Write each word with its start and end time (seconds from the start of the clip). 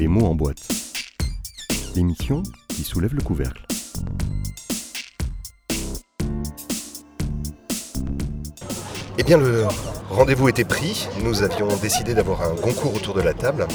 Les 0.00 0.08
mots 0.08 0.24
en 0.24 0.34
boîte. 0.34 0.66
L'émission 1.94 2.42
qui 2.70 2.84
soulève 2.84 3.14
le 3.14 3.20
couvercle. 3.20 3.66
Eh 9.18 9.22
bien, 9.22 9.36
le 9.36 9.66
rendez-vous 10.08 10.48
était 10.48 10.64
pris. 10.64 11.06
Nous 11.22 11.42
avions 11.42 11.68
décidé 11.82 12.14
d'avoir 12.14 12.40
un 12.44 12.56
concours 12.56 12.94
autour 12.94 13.12
de 13.12 13.20
la 13.20 13.34
table, 13.34 13.68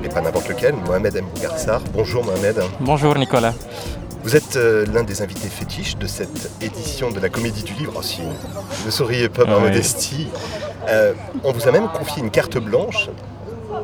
mais 0.00 0.08
pas 0.08 0.20
n'importe 0.20 0.48
lequel. 0.48 0.76
Mohamed 0.76 1.16
M. 1.16 1.26
Bougarsar. 1.34 1.82
Bonjour 1.92 2.24
Mohamed. 2.24 2.62
Bonjour 2.78 3.18
Nicolas. 3.18 3.52
Vous 4.22 4.36
êtes 4.36 4.54
euh, 4.54 4.86
l'un 4.94 5.02
des 5.02 5.20
invités 5.20 5.48
fétiches 5.48 5.96
de 5.96 6.06
cette 6.06 6.48
édition 6.62 7.10
de 7.10 7.18
la 7.18 7.28
Comédie 7.28 7.64
du 7.64 7.72
Livre. 7.72 7.94
Oh, 7.96 8.02
si, 8.02 8.20
ne 8.84 8.90
souriez 8.92 9.28
pas, 9.28 9.44
ma 9.44 9.56
Oui. 9.56 9.64
modestie. 9.64 10.28
Euh, 10.88 11.12
on 11.42 11.50
vous 11.50 11.66
a 11.66 11.72
même 11.72 11.88
confié 11.88 12.22
une 12.22 12.30
carte 12.30 12.56
blanche 12.56 13.08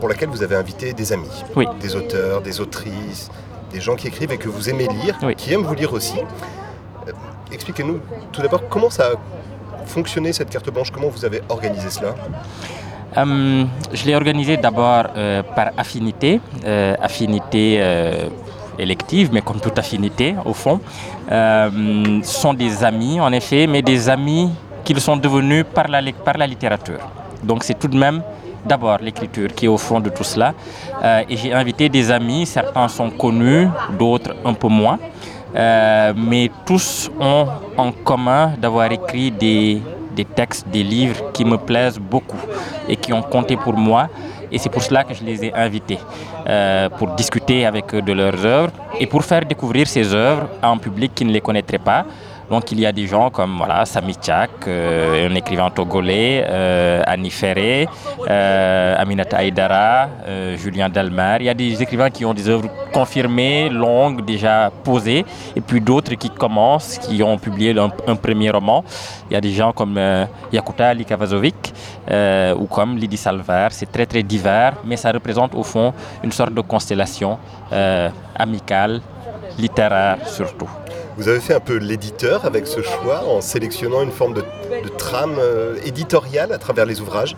pour 0.03 0.09
laquelle 0.09 0.31
vous 0.31 0.43
avez 0.43 0.57
invité 0.57 0.93
des 0.93 1.13
amis, 1.13 1.31
Oui. 1.55 1.65
des 1.81 1.95
auteurs, 1.95 2.41
des 2.43 2.61
autrices, 2.61 3.31
des 3.73 3.81
gens 3.81 3.95
qui 3.95 4.09
écrivent 4.09 4.33
et 4.33 4.37
que 4.37 4.49
vous 4.49 4.69
aimez 4.69 4.89
lire, 4.89 5.17
Oui. 5.23 5.37
qui 5.37 5.53
aiment 5.55 5.63
vous 5.63 5.77
lire 5.77 5.93
aussi. 5.93 6.19
Euh, 6.19 7.13
Expliquez-nous 7.53 8.01
tout 8.33 8.43
d'abord 8.43 8.63
comment 8.69 8.91
ça 8.91 9.05
a 9.13 9.87
fonctionné 9.87 10.33
cette 10.33 10.51
carte 10.51 10.69
blanche, 10.75 10.91
comment 10.91 11.07
vous 11.17 11.25
avez 11.25 11.41
organisé 11.49 11.89
cela? 11.89 12.17
Euh, 13.17 13.65
je 13.93 14.05
l'ai 14.07 14.17
organisé 14.17 14.57
d'abord 14.57 15.05
euh, 15.17 15.45
par 15.57 15.69
affinité, 15.77 16.41
affinité 17.01 17.65
élective, 18.77 19.31
mais 19.33 19.43
comme 19.43 19.61
toute 19.61 19.79
affinité 19.79 20.35
au 20.45 20.53
fond. 20.63 20.81
Ce 21.31 22.33
sont 22.43 22.55
des 22.55 22.83
amis 22.83 23.21
en 23.21 23.31
effet, 23.41 23.69
mais 23.69 23.83
des 23.83 24.09
amis 24.09 24.51
qu'ils 24.83 25.01
sont 25.01 25.17
devenus 25.17 25.65
par 25.73 25.87
la, 25.87 26.01
lec- 26.03 26.23
par 26.29 26.37
la 26.39 26.47
littérature. 26.49 26.99
Donc 27.45 27.63
c'est 27.63 27.79
tout 27.79 27.89
de 27.97 27.97
même 28.07 28.21
d'abord 28.65 28.99
l'écriture 29.01 29.49
qui 29.55 29.67
est 29.67 29.69
au 29.69 29.79
fond 29.79 30.01
de 30.01 30.11
tout 30.11 30.25
cela. 30.25 30.55
Euh, 31.03 31.23
et 31.29 31.37
j'ai 31.37 31.53
invité 31.53 31.89
des 31.89 32.11
amis, 32.11 32.47
certains 32.47 32.89
sont 32.89 33.11
connus, 33.11 33.69
d'autres 33.99 34.35
un 34.45 34.55
peu 34.55 34.69
moins. 34.69 34.99
Euh, 35.55 36.15
mais 36.17 36.51
tous 36.65 37.11
ont 37.21 37.47
en 37.77 37.93
commun 37.93 38.53
d'avoir 38.59 38.91
écrit 38.91 39.31
des, 39.31 39.83
des 40.17 40.25
textes, 40.25 40.67
des 40.69 40.83
livres 40.83 41.31
qui 41.33 41.45
me 41.45 41.59
plaisent 41.59 41.99
beaucoup 41.99 42.39
et 42.89 42.97
qui 42.97 43.13
ont 43.13 43.23
compté 43.23 43.57
pour 43.57 43.75
moi. 43.75 44.09
Et 44.51 44.59
c'est 44.59 44.69
pour 44.69 44.83
cela 44.83 45.03
que 45.03 45.15
je 45.15 45.25
les 45.25 45.47
ai 45.47 45.55
invités, 45.55 45.99
euh, 46.47 46.89
pour 46.91 47.09
discuter 47.15 47.65
avec 47.65 47.95
eux 47.95 48.03
de 48.03 48.13
leurs 48.13 48.45
œuvres 48.45 48.73
et 49.01 49.07
pour 49.07 49.25
faire 49.25 49.45
découvrir 49.47 49.87
ces 49.87 50.15
œuvres 50.15 50.47
à 50.61 50.69
un 50.69 50.77
public 50.77 51.15
qui 51.15 51.25
ne 51.25 51.33
les 51.33 51.41
connaîtrait 51.41 51.79
pas. 51.79 52.05
Donc 52.53 52.71
il 52.71 52.81
y 52.81 52.85
a 52.85 52.93
des 52.93 53.07
gens 53.07 53.31
comme 53.31 53.57
voilà, 53.57 53.87
Sami 53.87 54.13
Tchak, 54.13 54.69
euh, 54.69 55.27
un 55.27 55.35
écrivain 55.35 55.71
togolais, 55.71 56.45
euh, 56.47 57.03
Annie 57.07 57.31
Ferré, 57.31 57.89
euh, 58.29 58.95
Aminata 58.99 59.39
Aïdara, 59.39 60.11
euh, 60.29 60.55
Julien 60.59 60.91
Dalmar. 60.91 61.41
Il 61.41 61.47
y 61.47 61.49
a 61.49 61.55
des 61.55 61.83
écrivains 61.83 62.11
qui 62.11 62.27
ont 62.27 62.35
des 62.35 62.51
œuvres 62.51 62.69
confirmées, 62.93 63.71
longues, 63.71 64.23
déjà 64.23 64.71
posées, 64.85 65.25
et 65.57 65.63
puis 65.63 65.81
d'autres 65.81 66.13
qui 66.13 66.29
commencent, 66.29 66.99
qui 66.99 67.23
ont 67.23 67.39
publié 67.39 67.75
un, 67.79 68.17
premier 68.17 68.51
roman. 68.51 68.85
Il 69.31 69.33
y 69.33 69.37
a 69.37 69.41
des 69.41 69.53
gens 69.53 69.73
comme 69.73 69.99
Yakuta 70.53 70.93
Likavazovic 70.93 71.73
euh, 72.11 72.55
ou 72.55 72.67
comme 72.67 72.99
Lydie 72.99 73.17
Salver. 73.17 73.69
C'est 73.71 73.91
très 73.91 74.05
très 74.05 74.23
divers, 74.23 74.75
mais 74.85 74.99
ça 74.99 75.11
représente 75.11 75.55
au 75.55 75.63
fond 75.63 75.95
une 76.23 76.33
sorte 76.33 76.53
de 76.53 76.61
constellation 76.61 77.39
amicale, 78.37 79.01
littéraire 79.59 80.19
surtout. 80.27 80.69
Vous 81.17 81.29
avez 81.29 81.41
fait 81.41 81.55
un 81.55 81.61
peu 81.61 81.77
l'éditeur 81.77 82.45
avec 82.47 82.67
ce 82.67 82.81
choix 82.81 83.23
en 83.29 83.41
sélectionnant 83.41 84.03
une 84.03 84.11
forme 84.11 84.35
de, 84.35 84.43
trame 84.97 85.37
euh, 85.39 85.77
éditoriale 85.85 86.53
à 86.53 86.59
travers 86.59 86.87
les 86.87 87.01
ouvrages? 87.01 87.37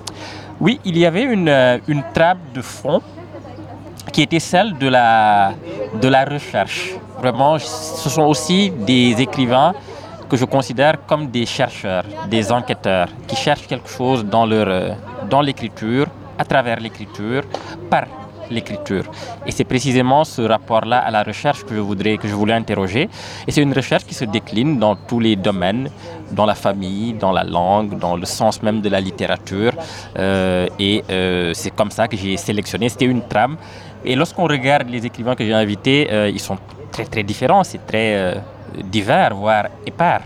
Oui, 0.61 0.81
il 0.85 0.97
y 0.97 1.05
avait 1.05 1.25
une, 1.25 1.49
euh, 1.49 1.79
une 1.89 2.05
trame 2.15 2.39
de 2.55 2.63
fond 2.63 3.03
qui 4.13 4.23
était 4.23 4.39
celle 4.39 4.79
de 4.79 4.89
la, 4.89 5.55
de 6.01 6.09
la 6.09 6.25
recherche. 6.25 6.95
Vraiment, 7.19 7.59
ce 7.59 8.09
sont 8.09 8.23
aussi 8.23 8.71
des 8.71 9.21
écrivains 9.21 9.75
que 10.29 10.37
je 10.37 10.45
considère 10.45 11.05
comme 11.07 11.27
des 11.29 11.45
chercheurs, 11.45 12.05
des 12.29 12.53
enquêteurs, 12.53 13.09
qui 13.27 13.35
cherchent 13.35 13.67
quelque 13.67 13.89
chose 13.89 14.25
dans, 14.25 14.49
euh, 14.51 14.91
dans 15.29 15.41
l'écriture, 15.41 16.07
à 16.39 16.45
travers 16.45 16.79
l'écriture, 16.79 17.43
par 17.91 18.05
l'écriture. 18.51 19.05
Et 19.47 19.53
c'est 19.53 19.65
précisément 19.65 20.25
ce 20.25 20.43
rapport-là 20.43 20.99
à 20.99 21.11
la 21.11 21.23
recherche 21.23 21.65
que 21.65 21.75
je 21.75 21.81
voudrais, 21.81 22.17
que 22.17 22.29
je 22.29 22.35
voulais 22.35 22.55
interroger. 22.55 23.09
Et 23.47 23.51
c'est 23.51 23.63
une 23.63 23.73
recherche 23.73 24.05
qui 24.05 24.15
se 24.15 24.25
décline 24.25 24.79
dans 24.79 24.97
tous 24.97 25.21
les 25.21 25.37
domaines, 25.37 25.91
dans 26.33 26.47
la 26.47 26.55
famille, 26.55 27.15
dans 27.15 27.33
la 27.33 27.45
langue, 27.45 27.99
dans 27.99 28.17
le 28.17 28.27
sens 28.27 28.63
même 28.63 28.81
de 28.81 28.89
la 28.89 29.01
littérature. 29.01 29.73
Euh, 30.19 30.67
et 30.79 31.05
euh, 31.11 31.53
c'est 31.55 31.71
comme 31.71 31.91
ça 31.91 32.09
que 32.09 32.17
j'ai 32.17 32.37
sélectionné. 32.37 32.89
C'était 32.89 33.07
une 33.07 33.23
trame. 33.23 33.57
Et 34.05 34.15
lorsqu'on 34.15 34.47
regarde 34.47 34.89
les 34.89 35.05
écrivains 35.07 35.35
que 35.35 35.45
j'ai 35.45 35.55
invités, 35.55 36.09
euh, 36.11 36.29
ils 36.29 36.41
sont 36.41 36.59
très 36.91 37.05
très 37.05 37.23
différents, 37.23 37.65
c'est 37.65 37.85
très 37.87 38.41
divers, 38.85 39.35
voire 39.35 39.67
épars. 39.87 40.23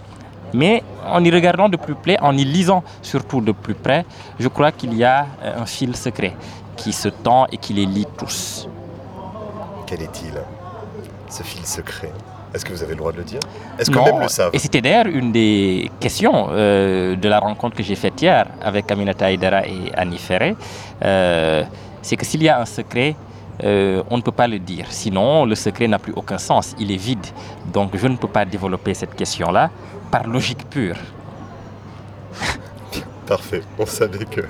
Mais 0.52 0.82
en 1.06 1.22
y 1.22 1.30
regardant 1.30 1.68
de 1.68 1.76
plus 1.76 1.94
près, 1.94 2.18
en 2.20 2.36
y 2.36 2.44
lisant 2.44 2.82
surtout 3.02 3.40
de 3.40 3.52
plus 3.52 3.74
près, 3.74 4.04
je 4.38 4.48
crois 4.48 4.72
qu'il 4.72 4.94
y 4.94 5.04
a 5.04 5.26
un 5.44 5.66
fil 5.66 5.94
secret 5.94 6.34
qui 6.78 6.92
se 6.92 7.08
tend 7.08 7.46
et 7.52 7.58
qui 7.58 7.74
les 7.74 7.84
lie 7.84 8.06
tous. 8.16 8.68
Quel 9.86 10.00
est-il 10.00 10.32
Ce 11.28 11.42
fil 11.42 11.64
secret? 11.66 12.12
Est-ce 12.54 12.64
que 12.64 12.72
vous 12.72 12.82
avez 12.82 12.92
le 12.92 12.98
droit 12.98 13.12
de 13.12 13.18
le 13.18 13.24
dire? 13.24 13.40
Est-ce 13.78 13.90
que 13.90 13.98
même 13.98 14.20
le 14.20 14.28
savent? 14.28 14.50
Et 14.54 14.58
c'était 14.58 14.80
d'ailleurs 14.80 15.06
une 15.06 15.32
des 15.32 15.90
questions 16.00 16.48
euh, 16.50 17.14
de 17.14 17.28
la 17.28 17.40
rencontre 17.40 17.76
que 17.76 17.82
j'ai 17.82 17.94
faite 17.94 18.22
hier 18.22 18.46
avec 18.62 18.90
Aminata 18.90 19.26
Aïdara 19.26 19.66
et 19.66 19.92
Annie 19.94 20.16
Ferré. 20.18 20.56
Euh, 21.04 21.64
c'est 22.00 22.16
que 22.16 22.24
s'il 22.24 22.42
y 22.42 22.48
a 22.48 22.58
un 22.58 22.64
secret, 22.64 23.16
euh, 23.64 24.02
on 24.08 24.16
ne 24.16 24.22
peut 24.22 24.32
pas 24.32 24.46
le 24.46 24.58
dire. 24.58 24.86
Sinon, 24.88 25.44
le 25.44 25.54
secret 25.54 25.88
n'a 25.88 25.98
plus 25.98 26.14
aucun 26.14 26.38
sens. 26.38 26.74
Il 26.78 26.90
est 26.90 26.96
vide. 26.96 27.26
Donc, 27.72 27.90
je 27.94 28.06
ne 28.06 28.16
peux 28.16 28.28
pas 28.28 28.46
développer 28.46 28.94
cette 28.94 29.14
question-là 29.14 29.70
par 30.10 30.26
logique 30.26 30.64
pure. 30.70 30.96
Parfait, 33.26 33.62
on 33.78 33.84
savait 33.84 34.24
que 34.24 34.40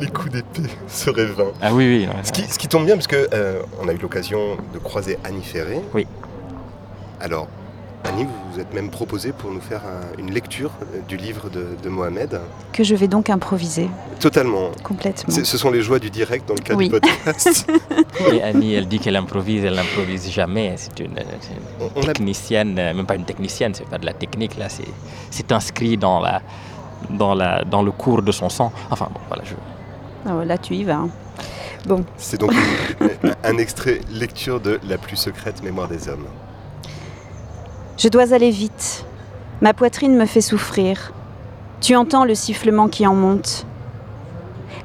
les 0.00 0.06
coups 0.08 0.30
d'épée 0.32 0.68
seraient 0.88 1.26
vains. 1.26 1.52
Ah 1.60 1.72
oui, 1.74 2.06
oui. 2.06 2.08
Ce 2.24 2.32
qui, 2.32 2.42
ce 2.42 2.58
qui 2.58 2.68
tombe 2.68 2.84
bien 2.86 2.94
parce 2.96 3.06
que 3.06 3.28
euh, 3.32 3.60
on 3.82 3.88
a 3.88 3.92
eu 3.92 3.98
l'occasion 3.98 4.56
de 4.72 4.78
croiser 4.78 5.18
Annie 5.24 5.42
Ferré. 5.42 5.80
Oui. 5.94 6.06
Alors, 7.20 7.48
Annie, 8.04 8.24
vous 8.24 8.30
vous 8.52 8.60
êtes 8.60 8.72
même 8.72 8.90
proposée 8.90 9.32
pour 9.32 9.50
nous 9.50 9.60
faire 9.60 9.82
un- 9.84 10.18
une 10.20 10.30
lecture 10.32 10.70
euh, 10.82 11.00
du 11.08 11.16
livre 11.16 11.50
de, 11.50 11.66
de 11.82 11.88
Mohamed. 11.88 12.40
que 12.72 12.84
je 12.84 12.94
vais 12.94 13.08
donc 13.08 13.28
improviser 13.28 13.90
Totalement. 14.20 14.70
complètement. 14.84 15.34
Ce 15.34 15.58
sont 15.58 15.70
les 15.70 15.82
joies 15.82 15.98
du 15.98 16.08
direct 16.10 16.48
dans 16.48 16.54
le 16.54 16.60
cadre 16.60 16.78
Oui. 16.78 16.88
du 16.88 16.92
podcast. 17.00 17.68
Et 18.32 18.40
Annie, 18.42 18.74
elle 18.74 18.86
dit 18.86 19.00
qu'elle 19.00 19.16
improvise, 19.16 19.64
elle 19.64 19.74
n'improvise 19.74 20.30
jamais. 20.30 20.74
C'est 20.76 21.00
une, 21.00 21.16
On- 21.80 22.00
a- 22.00 22.04
technicienne, 22.06 22.78
euh, 22.78 22.94
même 22.94 23.06
pas 23.06 23.16
une 23.16 23.24
technicienne, 23.24 23.74
c'est 23.74 23.86
pas 23.88 23.98
de 23.98 24.06
la 24.06 24.12
technique, 24.14 24.56
là, 24.56 24.68
c'est, 24.68 24.84
c'est 25.30 25.50
inscrit 25.52 25.96
dans, 25.96 26.20
la, 26.20 26.40
dans, 27.10 27.34
la, 27.34 27.64
dans 27.64 27.82
le 27.82 27.90
cours 27.90 28.22
de 28.22 28.30
son 28.32 28.48
sang. 28.48 28.72
Enfin, 28.90 29.08
bon, 29.12 29.20
voilà, 29.28 29.42
je, 29.44 29.54
Ah 30.26 30.36
ouais, 30.36 30.44
là, 30.44 30.58
tu 30.58 30.74
y 30.74 30.84
vas. 30.84 30.96
hein. 30.96 31.08
C'est 32.16 32.38
donc 32.40 32.52
une- 32.52 33.34
un 33.44 33.56
extrait 33.58 34.00
lecture 34.10 34.60
de 34.60 34.78
La 34.88 34.98
plus 34.98 35.16
secrète 35.16 35.62
mémoire 35.62 35.88
des 35.88 36.08
hommes. 36.08 36.26
Je 37.96 38.08
dois 38.08 38.34
aller 38.34 38.50
vite. 38.50 39.04
Ma 39.62 39.72
poitrine 39.74 40.16
me 40.16 40.26
fait 40.26 40.40
souffrir. 40.40 41.12
Tu 41.80 41.96
entends 41.96 42.24
le 42.24 42.34
sifflement 42.34 42.88
qui 42.88 43.06
en 43.06 43.14
monte. 43.14 43.64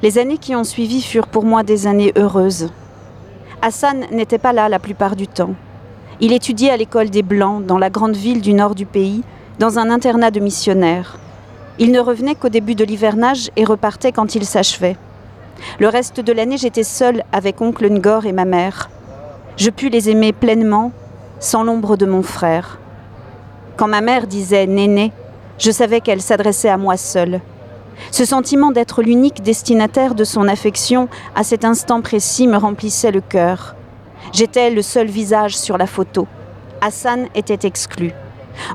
Les 0.02 0.18
années 0.18 0.38
qui 0.38 0.54
ont 0.54 0.64
suivi 0.64 1.02
furent 1.02 1.26
pour 1.26 1.44
moi 1.44 1.62
des 1.62 1.86
années 1.86 2.12
heureuses. 2.16 2.70
Hassan 3.62 4.04
n'était 4.10 4.38
pas 4.38 4.52
là 4.52 4.68
la 4.68 4.78
plupart 4.78 5.16
du 5.16 5.26
temps. 5.28 5.54
Il 6.20 6.32
étudiait 6.32 6.70
à 6.70 6.76
l'école 6.76 7.10
des 7.10 7.22
Blancs, 7.22 7.64
dans 7.66 7.78
la 7.78 7.90
grande 7.90 8.16
ville 8.16 8.40
du 8.40 8.52
nord 8.54 8.74
du 8.74 8.86
pays, 8.86 9.22
dans 9.58 9.78
un 9.78 9.90
internat 9.90 10.30
de 10.30 10.40
missionnaires. 10.40 11.18
Il 11.78 11.90
ne 11.90 12.00
revenait 12.00 12.34
qu'au 12.36 12.48
début 12.48 12.74
de 12.76 12.84
l'hivernage 12.84 13.50
et 13.56 13.64
repartait 13.64 14.12
quand 14.12 14.34
il 14.36 14.44
s'achevait. 14.44 14.96
Le 15.78 15.88
reste 15.88 16.20
de 16.20 16.32
l'année, 16.32 16.56
j'étais 16.56 16.84
seule 16.84 17.24
avec 17.32 17.60
oncle 17.60 17.88
Ngor 17.88 18.26
et 18.26 18.32
ma 18.32 18.44
mère. 18.44 18.90
Je 19.56 19.70
pus 19.70 19.88
les 19.88 20.10
aimer 20.10 20.32
pleinement, 20.32 20.92
sans 21.38 21.62
l'ombre 21.62 21.96
de 21.96 22.06
mon 22.06 22.22
frère. 22.22 22.78
Quand 23.76 23.88
ma 23.88 24.00
mère 24.00 24.26
disait 24.26 24.66
Néné, 24.66 25.12
je 25.58 25.70
savais 25.70 26.00
qu'elle 26.00 26.22
s'adressait 26.22 26.68
à 26.68 26.76
moi 26.76 26.96
seule. 26.96 27.40
Ce 28.10 28.24
sentiment 28.24 28.72
d'être 28.72 29.02
l'unique 29.02 29.42
destinataire 29.42 30.14
de 30.14 30.24
son 30.24 30.48
affection 30.48 31.08
à 31.34 31.44
cet 31.44 31.64
instant 31.64 32.00
précis 32.00 32.46
me 32.46 32.56
remplissait 32.56 33.12
le 33.12 33.20
cœur. 33.20 33.76
J'étais 34.32 34.70
le 34.70 34.82
seul 34.82 35.06
visage 35.06 35.56
sur 35.56 35.78
la 35.78 35.86
photo. 35.86 36.26
Hassan 36.80 37.28
était 37.34 37.66
exclu. 37.66 38.12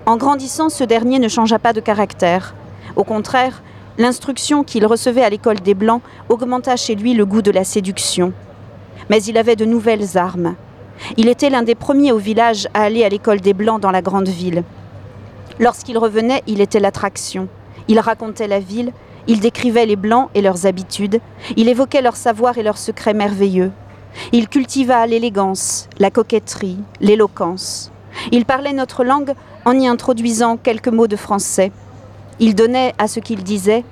En 0.05 0.17
grandissant, 0.17 0.69
ce 0.69 0.83
dernier 0.83 1.19
ne 1.19 1.27
changea 1.27 1.59
pas 1.59 1.73
de 1.73 1.81
caractère. 1.81 2.55
Au 2.95 3.03
contraire, 3.03 3.61
l'instruction 3.99 4.63
qu'il 4.63 4.87
recevait 4.87 5.23
à 5.23 5.29
l'école 5.29 5.59
des 5.59 5.75
Blancs 5.75 6.01
augmenta 6.29 6.75
chez 6.77 6.95
lui 6.95 7.13
le 7.13 7.25
goût 7.25 7.43
de 7.43 7.51
la 7.51 7.65
séduction. 7.65 8.33
Mais 9.09 9.21
il 9.23 9.37
avait 9.37 9.57
de 9.57 9.65
nouvelles 9.65 10.17
armes. 10.17 10.55
Il 11.17 11.27
était 11.27 11.49
l'un 11.49 11.63
des 11.63 11.75
premiers 11.75 12.13
au 12.13 12.17
village 12.17 12.67
à 12.73 12.83
aller 12.83 13.03
à 13.03 13.09
l'école 13.09 13.41
des 13.41 13.53
Blancs 13.53 13.81
dans 13.81 13.91
la 13.91 14.01
grande 14.01 14.29
ville. 14.29 14.63
Lorsqu'il 15.59 15.97
revenait, 15.97 16.41
il 16.47 16.61
était 16.61 16.79
l'attraction. 16.79 17.49
Il 17.89 17.99
racontait 17.99 18.47
la 18.47 18.59
ville, 18.59 18.93
il 19.27 19.41
décrivait 19.41 19.85
les 19.85 19.97
Blancs 19.97 20.29
et 20.33 20.41
leurs 20.41 20.65
habitudes, 20.65 21.19
il 21.57 21.67
évoquait 21.67 22.01
leur 22.01 22.15
savoir 22.15 22.57
et 22.57 22.63
leurs 22.63 22.77
secrets 22.77 23.13
merveilleux. 23.13 23.71
Il 24.31 24.47
cultiva 24.47 25.05
l'élégance, 25.07 25.89
la 25.99 26.09
coquetterie, 26.09 26.79
l'éloquence. 27.01 27.91
Il 28.31 28.45
parlait 28.45 28.73
notre 28.73 29.03
langue 29.03 29.33
en 29.65 29.77
y 29.77 29.87
introduisant 29.87 30.57
quelques 30.57 30.87
mots 30.87 31.07
de 31.07 31.15
français. 31.15 31.71
Il 32.39 32.56
donnait 32.56 32.94
à 32.97 33.07
ce 33.07 33.19
qu'il 33.19 33.44
disait, 33.44 33.83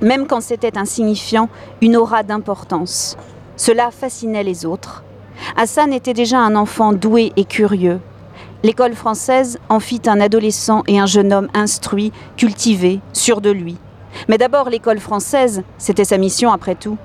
même 0.00 0.26
quand 0.26 0.40
c'était 0.40 0.78
insignifiant, 0.78 1.48
une 1.80 1.96
aura 1.96 2.22
d'importance. 2.22 3.16
Cela 3.56 3.90
fascinait 3.90 4.44
les 4.44 4.64
autres. 4.64 5.02
Hassan 5.56 5.92
était 5.92 6.14
déjà 6.14 6.38
un 6.38 6.56
enfant 6.56 6.92
doué 6.92 7.32
et 7.36 7.44
curieux. 7.44 8.00
L'école 8.62 8.94
française 8.94 9.58
en 9.68 9.80
fit 9.80 10.02
un 10.06 10.20
adolescent 10.20 10.82
et 10.86 10.98
un 10.98 11.06
jeune 11.06 11.32
homme 11.32 11.48
instruit, 11.52 12.12
cultivé, 12.36 13.00
sûr 13.12 13.40
de 13.40 13.50
lui. 13.50 13.76
Mais 14.28 14.38
d'abord 14.38 14.70
l'école 14.70 15.00
française, 15.00 15.62
c'était 15.76 16.04
sa 16.04 16.18
mission 16.18 16.52
après 16.52 16.74
tout, 16.74 16.96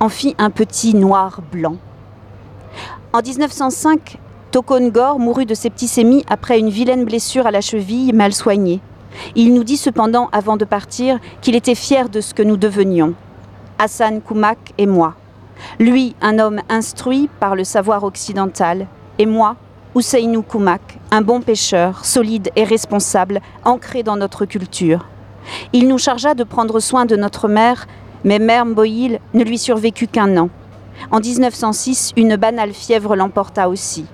en 0.00 0.08
fit 0.08 0.34
un 0.38 0.50
petit 0.50 0.94
noir 0.94 1.40
blanc. 1.50 1.76
En 3.12 3.20
1905, 3.22 4.18
Tokon 4.50 4.88
Gore 4.88 5.18
mourut 5.18 5.46
de 5.46 5.54
septicémie 5.54 6.24
après 6.28 6.58
une 6.58 6.70
vilaine 6.70 7.04
blessure 7.04 7.46
à 7.46 7.50
la 7.50 7.60
cheville 7.60 8.12
mal 8.12 8.32
soignée. 8.32 8.80
Il 9.34 9.54
nous 9.54 9.64
dit 9.64 9.76
cependant, 9.76 10.28
avant 10.32 10.56
de 10.56 10.64
partir, 10.64 11.18
qu'il 11.40 11.54
était 11.54 11.74
fier 11.74 12.08
de 12.08 12.20
ce 12.20 12.34
que 12.34 12.42
nous 12.42 12.56
devenions. 12.56 13.14
Hassan 13.78 14.20
Koumak 14.20 14.58
et 14.78 14.86
moi. 14.86 15.14
Lui, 15.78 16.14
un 16.20 16.38
homme 16.38 16.60
instruit 16.68 17.28
par 17.40 17.56
le 17.56 17.64
savoir 17.64 18.04
occidental, 18.04 18.86
et 19.18 19.26
moi, 19.26 19.56
Ousseinou 19.94 20.42
Koumak, 20.42 20.98
un 21.10 21.22
bon 21.22 21.40
pêcheur, 21.40 22.04
solide 22.04 22.50
et 22.54 22.64
responsable, 22.64 23.40
ancré 23.64 24.02
dans 24.02 24.16
notre 24.16 24.44
culture. 24.44 25.06
Il 25.72 25.88
nous 25.88 25.98
chargea 25.98 26.34
de 26.34 26.44
prendre 26.44 26.78
soin 26.78 27.06
de 27.06 27.16
notre 27.16 27.48
mère, 27.48 27.86
mais 28.22 28.38
Mère 28.38 28.66
Mboïl 28.66 29.18
ne 29.34 29.44
lui 29.44 29.58
survécut 29.58 30.06
qu'un 30.06 30.36
an. 30.36 30.50
En 31.10 31.20
1906, 31.20 32.12
une 32.16 32.36
banale 32.36 32.72
fièvre 32.72 33.16
l'emporta 33.16 33.68
aussi. 33.68 34.06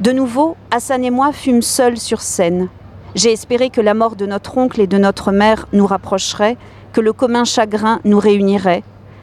De 0.00 0.12
nouveau, 0.12 0.56
Hassan 0.70 1.04
et 1.04 1.10
moi 1.10 1.32
fûmes 1.32 1.62
seuls 1.62 1.98
sur 1.98 2.20
scène. 2.20 2.68
J'ai 3.14 3.30
espéré 3.30 3.68
que 3.68 3.82
la 3.82 3.92
mort 3.92 4.16
de 4.16 4.24
notre 4.24 4.56
oncle 4.56 4.80
et 4.80 4.86
de 4.86 4.96
notre 4.96 5.32
mère 5.32 5.66
nous 5.74 5.86
rapprocherait, 5.86 6.56
que 6.94 7.02
le 7.02 7.12
commun 7.12 7.44
chagrin 7.44 8.00
nous 8.04 8.18
réunirait. 8.18 8.82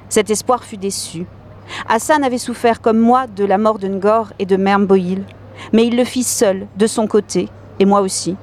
Cet 0.10 0.30
espoir 0.30 0.64
fut 0.64 0.78
déçu. 0.78 1.26
Hassan 1.88 2.24
avait 2.24 2.38
souffert 2.38 2.82
comme 2.82 3.00
moi 3.00 3.26
de 3.26 3.44
la 3.46 3.58
mort 3.58 3.80
de 3.80 3.88
Ngor 3.88 4.28
et 4.38 4.46
de 4.46 4.58
Mère 4.58 4.80
Mboïl, 4.80 5.24
mais 5.74 5.88
il 5.88 5.98
le 5.98 6.04
fit 6.04 6.24
seul, 6.24 6.68
de 6.78 6.86
son 6.86 7.08
côté, 7.08 7.50
et 7.80 7.86
moi 7.86 8.02
aussi. 8.02 8.36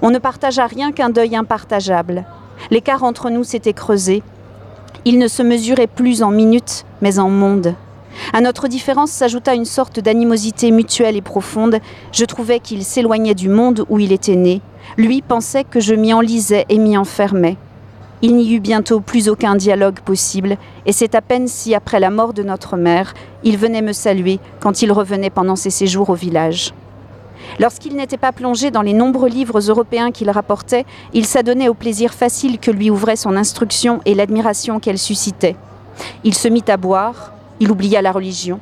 On 0.00 0.10
ne 0.10 0.18
partagea 0.18 0.66
rien 0.66 0.92
qu'un 0.92 1.10
deuil 1.10 1.36
impartageable. 1.36 2.24
L'écart 2.70 3.04
entre 3.04 3.28
nous 3.28 3.44
s'était 3.44 3.74
creusé. 3.74 4.22
Il 5.04 5.18
ne 5.18 5.28
se 5.28 5.42
mesurait 5.42 5.88
plus 5.88 6.22
en 6.22 6.30
minutes, 6.30 6.86
mais 7.02 7.18
en 7.18 7.28
mondes. 7.28 7.74
À 8.32 8.40
notre 8.40 8.66
différence 8.66 9.10
s'ajouta 9.10 9.54
une 9.54 9.64
sorte 9.66 10.00
d'animosité 10.00 10.70
mutuelle 10.70 11.16
et 11.16 11.22
profonde. 11.22 11.80
Je 12.12 12.24
trouvais 12.24 12.60
qu'il 12.60 12.84
s'éloignait 12.84 13.34
du 13.34 13.48
monde 13.48 13.84
où 13.88 13.98
il 13.98 14.12
était 14.12 14.36
né. 14.36 14.60
Lui 14.96 15.22
pensait 15.22 15.64
que 15.64 15.80
je 15.80 15.94
m'y 15.94 16.12
enlisais 16.12 16.66
et 16.68 16.78
m'y 16.78 16.96
enfermais. 16.96 17.56
Il 18.22 18.36
n'y 18.36 18.54
eut 18.54 18.60
bientôt 18.60 19.00
plus 19.00 19.30
aucun 19.30 19.56
dialogue 19.56 20.00
possible, 20.00 20.58
et 20.84 20.92
c'est 20.92 21.14
à 21.14 21.22
peine 21.22 21.48
si, 21.48 21.74
après 21.74 22.00
la 22.00 22.10
mort 22.10 22.34
de 22.34 22.42
notre 22.42 22.76
mère, 22.76 23.14
il 23.44 23.56
venait 23.56 23.80
me 23.80 23.94
saluer 23.94 24.40
quand 24.60 24.82
il 24.82 24.92
revenait 24.92 25.30
pendant 25.30 25.56
ses 25.56 25.70
séjours 25.70 26.10
au 26.10 26.14
village. 26.14 26.74
Lorsqu'il 27.58 27.96
n'était 27.96 28.18
pas 28.18 28.32
plongé 28.32 28.70
dans 28.70 28.82
les 28.82 28.92
nombreux 28.92 29.28
livres 29.28 29.58
européens 29.70 30.10
qu'il 30.10 30.30
rapportait, 30.30 30.84
il 31.14 31.24
s'adonnait 31.24 31.68
au 31.68 31.74
plaisir 31.74 32.12
facile 32.12 32.58
que 32.58 32.70
lui 32.70 32.90
ouvrait 32.90 33.16
son 33.16 33.36
instruction 33.36 34.00
et 34.04 34.14
l'admiration 34.14 34.80
qu'elle 34.80 34.98
suscitait. 34.98 35.56
Il 36.22 36.34
se 36.34 36.48
mit 36.48 36.64
à 36.68 36.76
boire, 36.76 37.32
il 37.58 37.70
oublia 37.70 38.02
la 38.02 38.12
religion. 38.12 38.60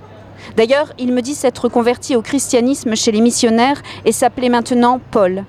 D'ailleurs, 0.56 0.92
il 0.98 1.12
me 1.12 1.20
dit 1.20 1.34
s'être 1.34 1.68
converti 1.68 2.16
au 2.16 2.22
christianisme 2.22 2.94
chez 2.94 3.12
les 3.12 3.20
missionnaires 3.20 3.82
et 4.04 4.12
s'appelait 4.12 4.48
maintenant 4.48 5.00
Paul. 5.10 5.44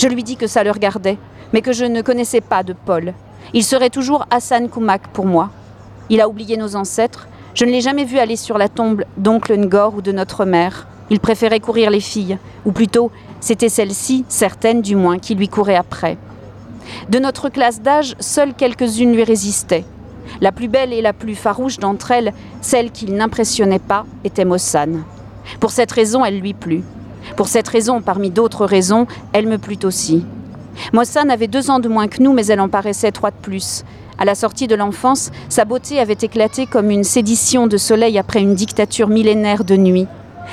Je 0.00 0.08
lui 0.08 0.22
dis 0.22 0.36
que 0.36 0.46
ça 0.46 0.64
le 0.64 0.70
regardait, 0.70 1.18
mais 1.52 1.60
que 1.60 1.74
je 1.74 1.84
ne 1.84 2.00
connaissais 2.00 2.40
pas 2.40 2.62
de 2.62 2.72
Paul. 2.72 3.12
Il 3.52 3.62
serait 3.62 3.90
toujours 3.90 4.24
Hassan 4.30 4.70
Koumak 4.70 5.08
pour 5.08 5.26
moi. 5.26 5.50
Il 6.08 6.22
a 6.22 6.28
oublié 6.30 6.56
nos 6.56 6.74
ancêtres. 6.74 7.28
Je 7.52 7.66
ne 7.66 7.70
l'ai 7.70 7.82
jamais 7.82 8.06
vu 8.06 8.18
aller 8.18 8.36
sur 8.36 8.56
la 8.56 8.70
tombe 8.70 9.04
d'oncle 9.18 9.54
Ngor 9.54 9.96
ou 9.96 10.00
de 10.00 10.10
notre 10.10 10.46
mère. 10.46 10.86
Il 11.10 11.20
préférait 11.20 11.60
courir 11.60 11.90
les 11.90 12.00
filles, 12.00 12.38
ou 12.64 12.72
plutôt, 12.72 13.10
c'était 13.40 13.68
celle-ci, 13.68 14.24
certaines 14.26 14.80
du 14.80 14.96
moins, 14.96 15.18
qui 15.18 15.34
lui 15.34 15.48
couraient 15.48 15.76
après. 15.76 16.16
De 17.10 17.18
notre 17.18 17.50
classe 17.50 17.82
d'âge, 17.82 18.16
seules 18.20 18.54
quelques-unes 18.54 19.12
lui 19.12 19.24
résistaient. 19.24 19.84
La 20.40 20.50
plus 20.50 20.68
belle 20.68 20.94
et 20.94 21.02
la 21.02 21.12
plus 21.12 21.34
farouche 21.34 21.78
d'entre 21.78 22.10
elles, 22.10 22.32
celle 22.62 22.90
qui 22.90 23.04
n'impressionnait 23.12 23.78
pas, 23.78 24.06
était 24.24 24.46
Mossane. 24.46 25.02
Pour 25.60 25.72
cette 25.72 25.92
raison, 25.92 26.24
elle 26.24 26.40
lui 26.40 26.54
plut. 26.54 26.84
Pour 27.36 27.48
cette 27.48 27.68
raison, 27.68 28.00
parmi 28.00 28.30
d'autres 28.30 28.66
raisons, 28.66 29.06
elle 29.32 29.46
me 29.46 29.58
plut 29.58 29.84
aussi. 29.84 30.24
Mossane 30.92 31.30
avait 31.30 31.48
deux 31.48 31.70
ans 31.70 31.80
de 31.80 31.88
moins 31.88 32.08
que 32.08 32.22
nous, 32.22 32.32
mais 32.32 32.46
elle 32.46 32.60
en 32.60 32.68
paraissait 32.68 33.12
trois 33.12 33.30
de 33.30 33.36
plus. 33.36 33.84
À 34.18 34.24
la 34.24 34.34
sortie 34.34 34.66
de 34.66 34.74
l'enfance, 34.74 35.30
sa 35.48 35.64
beauté 35.64 35.98
avait 35.98 36.12
éclaté 36.12 36.66
comme 36.66 36.90
une 36.90 37.04
sédition 37.04 37.66
de 37.66 37.76
soleil 37.76 38.18
après 38.18 38.40
une 38.40 38.54
dictature 38.54 39.08
millénaire 39.08 39.64
de 39.64 39.76
nuit. 39.76 40.06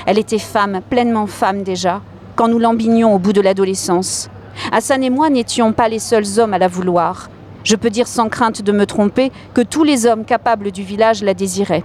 Elle 0.05 0.17
était 0.17 0.39
femme, 0.39 0.81
pleinement 0.89 1.27
femme 1.27 1.63
déjà, 1.63 2.01
quand 2.35 2.47
nous 2.47 2.59
l'embignions 2.59 3.13
au 3.13 3.19
bout 3.19 3.33
de 3.33 3.41
l'adolescence. 3.41 4.29
Hassan 4.71 5.03
et 5.03 5.09
moi 5.09 5.29
n'étions 5.29 5.73
pas 5.73 5.89
les 5.89 5.99
seuls 5.99 6.39
hommes 6.39 6.53
à 6.53 6.59
la 6.59 6.67
vouloir. 6.67 7.29
Je 7.63 7.75
peux 7.75 7.89
dire 7.89 8.07
sans 8.07 8.29
crainte 8.29 8.61
de 8.61 8.71
me 8.71 8.85
tromper 8.85 9.31
que 9.53 9.61
tous 9.61 9.83
les 9.83 10.05
hommes 10.05 10.23
capables 10.23 10.71
du 10.71 10.83
village 10.83 11.23
la 11.23 11.33
désiraient. 11.33 11.83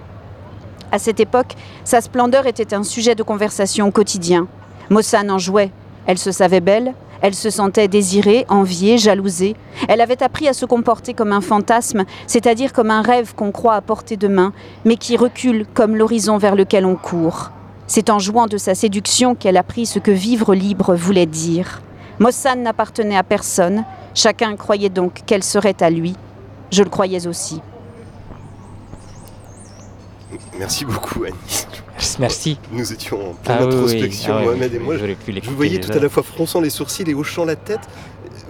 À 0.92 0.98
cette 0.98 1.20
époque, 1.20 1.56
sa 1.84 2.00
splendeur 2.00 2.46
était 2.46 2.74
un 2.74 2.82
sujet 2.82 3.14
de 3.14 3.22
conversation 3.22 3.90
quotidien. 3.90 4.46
Mossane 4.90 5.30
en 5.30 5.38
jouait. 5.38 5.70
Elle 6.06 6.18
se 6.18 6.32
savait 6.32 6.60
belle, 6.60 6.94
elle 7.22 7.34
se 7.34 7.50
sentait 7.50 7.86
désirée, 7.86 8.44
enviée, 8.48 8.98
jalousée. 8.98 9.54
Elle 9.88 10.00
avait 10.00 10.22
appris 10.24 10.48
à 10.48 10.52
se 10.52 10.66
comporter 10.66 11.14
comme 11.14 11.32
un 11.32 11.40
fantasme, 11.40 12.04
c'est-à-dire 12.26 12.72
comme 12.72 12.90
un 12.90 13.00
rêve 13.00 13.34
qu'on 13.36 13.52
croit 13.52 13.74
à 13.74 13.80
portée 13.80 14.16
de 14.16 14.26
main, 14.26 14.52
mais 14.84 14.96
qui 14.96 15.16
recule 15.16 15.64
comme 15.72 15.96
l'horizon 15.96 16.36
vers 16.36 16.56
lequel 16.56 16.84
on 16.84 16.96
court. 16.96 17.52
C'est 17.86 18.10
en 18.10 18.18
jouant 18.18 18.46
de 18.46 18.56
sa 18.56 18.74
séduction 18.74 19.36
qu'elle 19.36 19.56
apprit 19.56 19.86
ce 19.86 20.00
que 20.00 20.10
vivre 20.10 20.54
libre 20.54 20.96
voulait 20.96 21.26
dire. 21.26 21.80
Mossane 22.18 22.62
n'appartenait 22.62 23.16
à 23.16 23.22
personne, 23.22 23.84
chacun 24.14 24.56
croyait 24.56 24.88
donc 24.88 25.20
qu'elle 25.24 25.44
serait 25.44 25.80
à 25.80 25.90
lui. 25.90 26.16
Je 26.72 26.82
le 26.82 26.90
croyais 26.90 27.26
aussi. 27.28 27.60
Merci 30.58 30.84
beaucoup, 30.84 31.24
Annie. 31.24 31.66
Merci. 32.18 32.58
Nous 32.70 32.92
étions 32.92 33.30
en 33.30 33.34
pleine 33.34 33.58
ah 33.60 33.64
introspection, 33.64 34.34
ah 34.38 34.42
Mohamed 34.42 34.74
et 34.74 34.78
moi. 34.78 34.96
Je 34.96 35.48
vous 35.48 35.56
voyais 35.56 35.80
tout 35.80 35.92
à 35.92 35.98
la 35.98 36.08
fois 36.08 36.22
fronçant 36.22 36.60
les 36.60 36.70
sourcils 36.70 37.08
et 37.08 37.14
hochant 37.14 37.44
la 37.44 37.56
tête. 37.56 37.80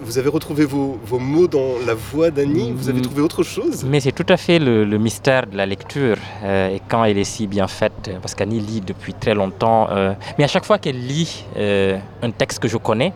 Vous 0.05 0.17
avez 0.17 0.29
retrouvé 0.29 0.65
vos, 0.65 0.99
mots 1.19 1.47
dans 1.47 1.75
la 1.85 1.93
voix 1.93 2.29
d'Annie 2.29 2.73
Vous 2.75 2.89
avez 2.89 3.01
trouvé 3.01 3.21
autre 3.21 3.43
chose? 3.43 3.85
Mais 3.85 4.01
c'est 4.01 4.11
tout 4.11 4.25
à 4.27 4.37
fait 4.37 4.59
le, 4.59 4.97
mystère 4.97 5.47
de 5.47 5.55
la 5.55 5.65
lecture 5.65 6.17
euh, 6.43 6.75
et 6.75 6.81
quand 6.89 7.05
elle 7.05 7.17
est 7.17 7.23
si 7.23 7.47
bien 7.47 7.67
faite, 7.67 8.11
parce 8.21 8.35
qu'Annie 8.35 8.59
lit 8.59 8.81
depuis 8.81 9.13
très 9.13 9.33
longtemps. 9.33 9.87
Euh, 9.91 10.13
mais 10.37 10.43
à 10.43 10.47
chaque 10.47 10.65
fois 10.65 10.77
qu'elle 10.77 10.99
lit 10.99 11.45
euh, 11.57 11.97
un 12.21 12.31
texte 12.31 12.59
que 12.59 12.67
je 12.67 12.77
connais, 12.77 13.13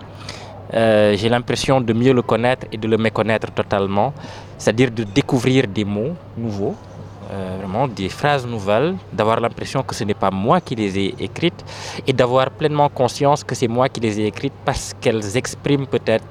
j'ai 0.72 1.30
l'impression 1.30 1.82
de 1.82 1.94
mieux 1.94 2.14
le 2.14 2.22
connaître 2.22 2.68
et 2.72 2.78
de 2.78 2.88
le 2.88 2.98
méconnaître 2.98 3.52
totalement, 3.52 4.14
c'est-à-dire 4.58 4.92
de 4.92 5.04
découvrir 5.04 5.68
des 5.68 5.86
mots 5.86 6.14
nouveaux 6.38 6.76
euh, 7.30 7.58
vraiment 7.60 7.88
des 7.88 8.10
phrases 8.10 8.46
nouvelles, 8.46 8.96
d'avoir 9.12 9.40
l'impression 9.40 9.84
que 9.84 9.94
ce 9.96 10.04
n'est 10.04 10.14
pas 10.14 10.32
moi 10.32 10.62
qui 10.62 10.76
les 10.76 10.98
ai 10.98 11.16
écrites 11.20 11.64
et 12.06 12.14
d'avoir 12.14 12.50
pleinement 12.52 12.90
conscience 12.90 13.44
que 13.44 13.56
c'est 13.56 13.68
moi 13.68 13.90
qui 13.90 14.00
les 14.00 14.20
ai 14.20 14.28
écrites 14.28 14.54
parce 14.66 14.94
qu'elles 15.00 15.36
expriment 15.36 15.88
peut-être 15.88 16.26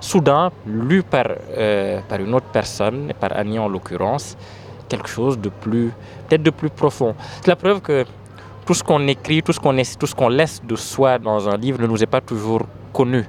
soudain, 0.00 0.50
lues 0.66 1.02
par, 1.02 1.26
euh, 1.56 2.00
par 2.08 2.20
une 2.20 2.34
autre 2.34 2.46
personne, 2.52 3.12
par 3.18 3.36
Annie 3.36 3.58
en 3.58 3.68
l'occurrence, 3.68 4.36
quelque 4.88 5.08
chose 5.08 5.38
de 5.38 5.48
plus, 5.48 5.90
peut-être 6.28 6.42
de 6.42 6.50
plus 6.50 6.70
profond. 6.70 7.14
C'est 7.40 7.48
la 7.48 7.56
preuve 7.56 7.80
que 7.80 8.04
tout 8.64 8.74
ce 8.74 8.84
qu'on 8.84 9.06
écrit, 9.08 9.42
tout 9.42 9.52
ce 9.52 9.60
qu'on 9.60 9.74
tout 9.98 10.06
ce 10.06 10.14
qu'on 10.14 10.28
laisse 10.28 10.62
de 10.62 10.76
soi 10.76 11.18
dans 11.18 11.48
un 11.48 11.56
livre 11.56 11.80
ne 11.80 11.86
nous 11.86 12.02
est 12.02 12.06
pas 12.06 12.20
toujours 12.20 12.62
connu 12.92 13.24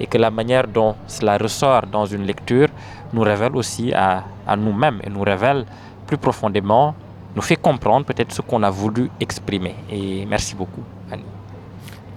et 0.00 0.06
que 0.06 0.18
la 0.18 0.30
manière 0.30 0.66
dont 0.66 0.94
cela 1.06 1.36
ressort 1.38 1.82
dans 1.90 2.06
une 2.06 2.24
lecture 2.24 2.68
nous 3.12 3.22
révèle 3.22 3.56
aussi 3.56 3.92
à, 3.92 4.24
à 4.46 4.56
nous-mêmes 4.56 5.00
et 5.04 5.10
nous 5.10 5.22
révèle 5.22 5.64
plus 6.06 6.18
profondément, 6.18 6.94
nous 7.34 7.42
fait 7.42 7.56
comprendre 7.56 8.06
peut-être 8.06 8.32
ce 8.32 8.42
qu'on 8.42 8.62
a 8.62 8.70
voulu 8.70 9.10
exprimer. 9.20 9.74
Et 9.90 10.24
merci 10.26 10.54
beaucoup, 10.54 10.82
Annie. 11.10 11.24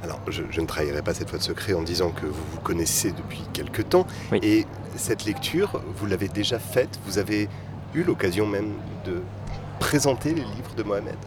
Alors, 0.03 0.19
je, 0.27 0.43
ne 0.61 0.65
trahirai 0.65 1.01
pas 1.01 1.13
cette 1.13 1.29
fois 1.29 1.39
de 1.39 1.43
secret 1.43 1.73
en 1.73 1.81
disant 1.81 2.11
que 2.11 2.25
vous 2.25 2.43
vous 2.51 2.59
connaissez 2.59 3.11
depuis 3.11 3.41
quelque 3.53 3.81
temps. 3.81 4.05
Et 4.43 4.65
cette 4.95 5.25
lecture, 5.25 5.81
vous 5.95 6.05
l'avez 6.05 6.27
déjà 6.27 6.59
faite 6.59 6.99
Vous 7.05 7.17
avez 7.17 7.49
eu 7.95 8.03
l'occasion 8.03 8.45
même 8.45 8.73
de 9.05 9.21
présenter 9.79 10.29
les 10.29 10.41
livres 10.41 10.75
de 10.75 10.83
Mohamed 10.83 11.17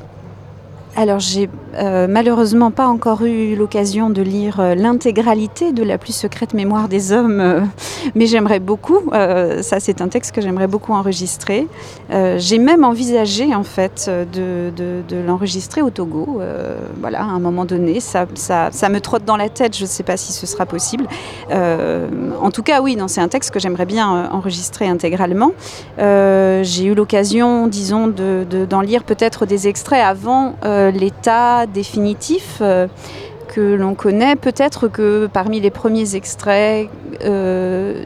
alors 0.97 1.21
j'ai 1.21 1.49
euh, 1.77 2.07
malheureusement 2.09 2.73
pas 2.73 2.89
encore 2.89 3.23
eu 3.23 3.55
l'occasion 3.55 4.11
de 4.11 4.23
lire 4.23 4.59
euh, 4.59 4.75
l'intégralité 4.75 5.73
de 5.73 5.85
la 5.85 5.99
plus 5.99 6.13
secrète 6.13 6.53
mémoire 6.53 6.89
des 6.89 7.13
hommes, 7.13 7.41
euh, 7.41 7.61
mais 8.17 8.27
j'aimerais 8.27 8.59
beaucoup. 8.59 8.99
ça 9.13 9.79
c'est 9.79 10.01
un 10.01 10.09
texte 10.09 10.35
que 10.35 10.41
j'aimerais 10.41 10.67
beaucoup 10.67 10.93
enregistrer. 10.93 11.67
j'ai 12.11 12.59
même 12.59 12.85
envisagé 12.85 13.55
en 13.55 13.63
fait 13.63 14.11
de, 14.33 14.73
l'enregistrer 15.27 15.83
au 15.83 15.91
Togo. 15.91 16.41
voilà, 17.01 17.21
à 17.21 17.25
un 17.25 17.39
moment 17.39 17.65
donné, 17.65 18.01
ça, 18.01 18.27
me 18.27 18.99
trotte 18.99 19.25
dans 19.25 19.37
la 19.37 19.49
tête. 19.49 19.77
Je 19.77 19.83
ne 19.83 19.89
sais 19.89 20.03
pas 20.03 20.17
si 20.17 20.33
ce 20.33 20.47
sera 20.47 20.67
possible. 20.67 21.07
en 21.51 22.51
tout 22.51 22.63
cas, 22.63 22.81
oui, 22.81 22.97
c'est 23.07 23.21
un 23.21 23.29
texte 23.29 23.51
que 23.51 23.61
j'aimerais 23.61 23.87
bien 23.87 24.31
enregistrer 24.33 24.89
intégralement. 24.89 25.53
j'ai 25.99 26.85
eu 26.85 26.95
l'occasion, 26.95 27.67
disons, 27.67 28.07
d'en 28.09 28.81
de, 28.81 28.87
lire 28.87 29.05
peut-être 29.05 29.47
des 29.47 29.69
extraits 29.69 30.05
avant 30.05 30.55
l'état 30.89 31.67
définitif 31.67 32.59
euh, 32.61 32.87
que 33.49 33.75
l'on 33.75 33.95
connaît. 33.95 34.37
Peut-être 34.37 34.89
que 34.89 35.29
parmi 35.33 35.61
les 35.61 35.71
premiers 35.71 36.15
extraits 36.15 36.89
euh, 37.25 38.05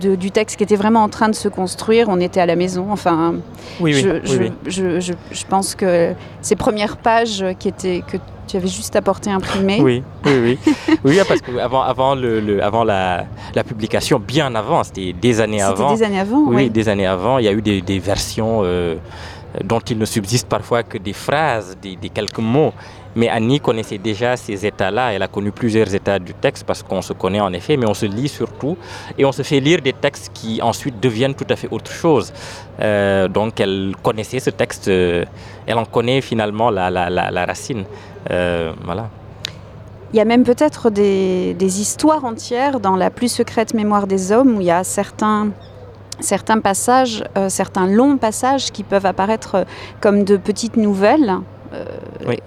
du 0.00 0.30
texte 0.30 0.56
qui 0.56 0.62
était 0.62 0.76
vraiment 0.76 1.02
en 1.02 1.08
train 1.08 1.28
de 1.28 1.34
se 1.34 1.48
construire, 1.48 2.08
on 2.08 2.20
était 2.20 2.40
à 2.40 2.46
la 2.46 2.56
maison. 2.56 2.86
Enfin, 2.90 3.34
oui, 3.80 3.92
je, 3.94 5.44
pense 5.48 5.74
que 5.74 6.14
ces 6.40 6.56
premières 6.56 6.96
pages 6.96 7.44
qui 7.58 7.68
étaient 7.68 8.02
que 8.06 8.16
tu 8.46 8.56
avais 8.56 8.68
juste 8.68 8.94
apporté 8.96 9.30
imprimé. 9.30 9.80
Oui, 9.80 10.02
oui, 10.24 10.58
oui. 10.66 10.74
oui, 11.04 11.18
parce 11.26 11.40
qu'avant 11.40 11.82
avant, 11.82 12.14
le, 12.14 12.62
avant 12.62 12.84
la, 12.84 13.26
publication, 13.66 14.20
bien 14.20 14.54
avant, 14.54 14.84
c'était 14.84 15.12
des 15.12 15.40
années 15.40 15.62
avant. 15.62 15.94
des 15.94 16.02
années 16.02 16.20
avant, 16.20 16.44
oui. 16.46 16.70
des 16.70 16.88
années 16.88 17.06
avant, 17.06 17.38
il 17.38 17.44
y 17.44 17.48
a 17.48 17.52
eu 17.52 17.62
des, 17.62 17.98
versions. 17.98 18.62
Euh, 18.64 18.96
dont 19.64 19.80
il 19.80 19.98
ne 19.98 20.04
subsiste 20.04 20.48
parfois 20.48 20.82
que 20.82 20.98
des 20.98 21.12
phrases, 21.12 21.76
des, 21.80 21.96
quelques 22.08 22.38
mots. 22.38 22.72
Mais 23.14 23.28
Annie 23.28 23.60
connaissait 23.60 23.96
déjà 23.96 24.36
ces 24.36 24.66
états-là. 24.66 25.12
Elle 25.14 25.22
a 25.22 25.28
connu 25.28 25.50
plusieurs 25.50 25.94
états 25.94 26.18
du 26.18 26.34
texte 26.34 26.64
parce 26.64 26.82
qu'on 26.82 27.00
se 27.00 27.14
connaît 27.14 27.40
en 27.40 27.52
effet, 27.52 27.78
mais 27.78 27.86
on 27.86 27.94
se 27.94 28.04
lit 28.04 28.28
surtout 28.28 28.76
et 29.16 29.24
on 29.24 29.32
se 29.32 29.42
fait 29.42 29.60
lire 29.60 29.80
des 29.80 29.94
textes 29.94 30.30
qui 30.34 30.60
ensuite 30.60 31.00
deviennent 31.00 31.34
tout 31.34 31.46
à 31.48 31.56
fait 31.56 31.68
autre 31.70 31.90
chose. 31.90 32.32
Euh, 32.80 33.26
donc 33.28 33.58
elle 33.58 33.94
connaissait 34.02 34.40
ce 34.40 34.50
texte, 34.50 34.88
euh, 34.88 35.24
elle 35.66 35.78
en 35.78 35.86
connaît 35.86 36.20
finalement 36.20 36.68
la, 36.70 36.90
la, 36.90 37.08
la, 37.08 37.46
racine. 37.46 37.84
Euh, 38.30 38.72
voilà. 38.84 39.08
Il 40.12 40.16
y 40.16 40.20
a 40.20 40.26
même 40.26 40.44
peut-être 40.44 40.90
des, 40.90 41.54
des, 41.54 41.80
histoires 41.80 42.24
entières 42.24 42.80
dans 42.80 42.96
la 42.96 43.10
plus 43.10 43.32
secrète 43.32 43.72
mémoire 43.72 44.06
des 44.06 44.30
hommes 44.30 44.56
où 44.56 44.60
il 44.60 44.66
y 44.66 44.70
a 44.70 44.84
certains 44.84 45.48
certains 46.20 46.60
passages, 46.60 47.24
euh, 47.36 47.48
certains 47.48 47.86
longs 47.86 48.16
passages 48.16 48.72
qui 48.72 48.82
peuvent 48.82 49.06
apparaître 49.06 49.54
euh, 49.56 49.64
comme 50.00 50.24
de 50.24 50.36
petites 50.36 50.76
nouvelles. 50.76 51.36
Euh, 51.72 51.84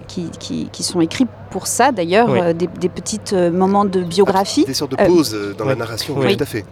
qui, 0.08 0.30
qui, 0.72 0.82
sont 0.82 1.02
écrits 1.02 1.26
pour 1.50 1.66
ça 1.66 1.92
d'ailleurs, 1.92 2.54
des, 2.54 2.88
petits 2.88 3.20
moments 3.52 3.84
de 3.84 4.00
biographie. 4.00 4.64
Des 4.64 4.72
sortes 4.72 4.92
de 4.92 4.96
pauses 4.96 5.36
dans 5.58 5.66
la 5.66 5.76
narration, 5.76 6.14
oui. 6.16 6.36
tout 6.36 6.42
à 6.42 6.46
fait. 6.46 6.64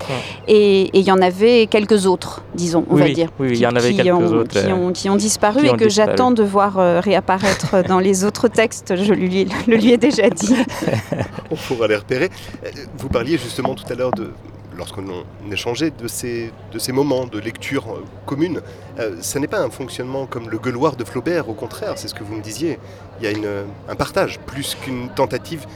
Et 0.49 0.89
il 0.99 1.05
y 1.05 1.13
en 1.13 1.21
avait 1.21 1.67
quelques 1.67 2.07
autres, 2.07 2.43
disons, 2.55 2.87
on 2.89 2.97
va 2.97 3.11
dire. 3.11 3.29
Oui, 3.39 3.51
il 3.51 3.59
y 3.59 3.67
en 3.67 3.77
avait 3.77 3.93
quelques 3.93 4.13
ont, 4.13 4.33
autres. 4.33 4.61
Qui 4.61 4.73
ont, 4.73 4.93
qui 4.93 5.11
ont 5.11 5.17
disparu 5.17 5.67
et 5.67 5.77
que 5.77 5.91
j'attends 5.91 6.31
de 6.31 6.43
voir 6.43 7.03
réapparaître 7.05 7.85
dans 7.89 8.01
les 8.01 8.25
autres 8.25 8.49
textes, 8.49 8.97
je 8.97 9.13
lui, 9.13 9.47
le 9.67 9.77
lui 9.77 9.93
ai 9.93 9.99
déjà 9.99 10.31
dit. 10.31 10.57
on 11.51 11.55
pourra 11.55 11.87
les 11.87 11.97
repérer. 11.97 12.31
Vous 12.97 13.11
parliez 13.11 13.37
justement 13.37 13.75
tout 13.75 13.93
à 13.93 13.95
l'heure 13.95 14.13
de 14.13 14.33
lorsqu'on 14.79 15.25
échangeait 15.51 15.91
de 15.91 16.09
ces, 16.09 16.53
de 16.73 16.79
ces 16.79 16.93
moments 16.93 17.27
de 17.27 17.39
lecture 17.39 17.85
euh, 17.91 18.05
commune, 18.25 18.61
euh, 18.99 19.17
ce 19.21 19.39
n'est 19.39 19.49
pas 19.49 19.61
un 19.61 19.71
fonctionnement 19.71 20.27
comme 20.27 20.49
le 20.49 20.59
gueuloir 20.59 20.97
de 20.97 21.05
Flaubert, 21.05 21.49
au 21.49 21.55
contraire, 21.55 21.95
c'est 21.97 22.09
ce 22.09 22.15
que 22.15 22.25
vous 22.25 22.35
me 22.35 22.43
disiez. 22.43 22.79
Il 23.21 23.29
y 23.29 23.47
a 23.47 23.49
un 23.89 23.97
partage, 23.97 24.39
plus 24.39 24.77
qu'une 24.77 25.09
tentative 25.09 25.67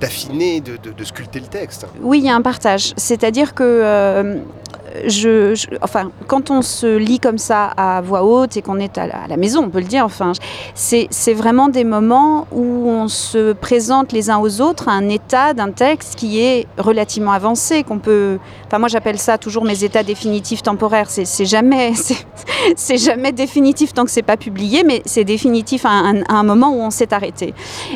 d'affiner, 0.00 0.60
de, 0.60 0.76
de, 0.76 1.04
sculpter 1.04 1.40
le 1.40 1.46
texte. 1.46 1.86
Oui, 2.00 2.18
il 2.18 2.24
y 2.24 2.28
a 2.28 2.34
un 2.34 2.42
partage. 2.42 2.92
C'est-à-dire 2.96 3.54
que 3.54 3.64
euh, 3.64 4.38
enfin, 5.80 6.10
quand 6.26 6.50
on 6.50 6.62
se 6.62 6.96
lit 6.96 7.18
comme 7.18 7.38
ça 7.38 7.66
à 7.76 8.00
voix 8.00 8.24
haute 8.24 8.56
et 8.56 8.62
qu'on 8.62 8.78
est 8.78 8.98
à 8.98 9.06
la, 9.06 9.36
maison, 9.36 9.64
on 9.64 9.70
peut 9.70 9.80
le 9.80 9.86
dire, 9.86 10.04
enfin, 10.04 10.32
c'est 10.74 11.34
vraiment 11.34 11.68
des 11.68 11.84
moments 11.84 12.46
où 12.52 12.88
on 12.88 13.08
se 13.08 13.52
présente 13.52 14.12
les 14.12 14.30
uns 14.30 14.38
aux 14.38 14.60
autres 14.60 14.88
à 14.88 14.92
un 14.92 15.08
état 15.08 15.54
d'un 15.54 15.70
texte 15.70 16.14
qui 16.16 16.40
est 16.40 16.66
relativement 16.78 17.32
avancé, 17.32 17.82
qu'on 17.82 17.98
peut, 17.98 18.38
enfin, 18.66 18.78
moi 18.78 18.88
j'appelle 18.88 19.18
ça 19.18 19.38
toujours 19.38 19.64
mes 19.64 19.84
états 19.84 20.02
définitifs 20.02 20.62
temporaires. 20.62 21.10
C'est 21.10 21.44
jamais, 21.44 21.92
c'est 22.76 22.98
jamais 22.98 23.32
définitif 23.32 23.92
tant 23.94 24.04
que 24.04 24.10
c'est 24.10 24.22
pas 24.22 24.36
publié, 24.36 24.84
mais 24.84 25.02
c'est 25.04 25.24
définitif 25.24 25.84
à 25.86 25.90
un, 26.28 26.42
moment 26.44 26.70
où 26.70 26.80
on 26.80 26.90
s'est 26.90 27.12
arrêté. 27.12 27.54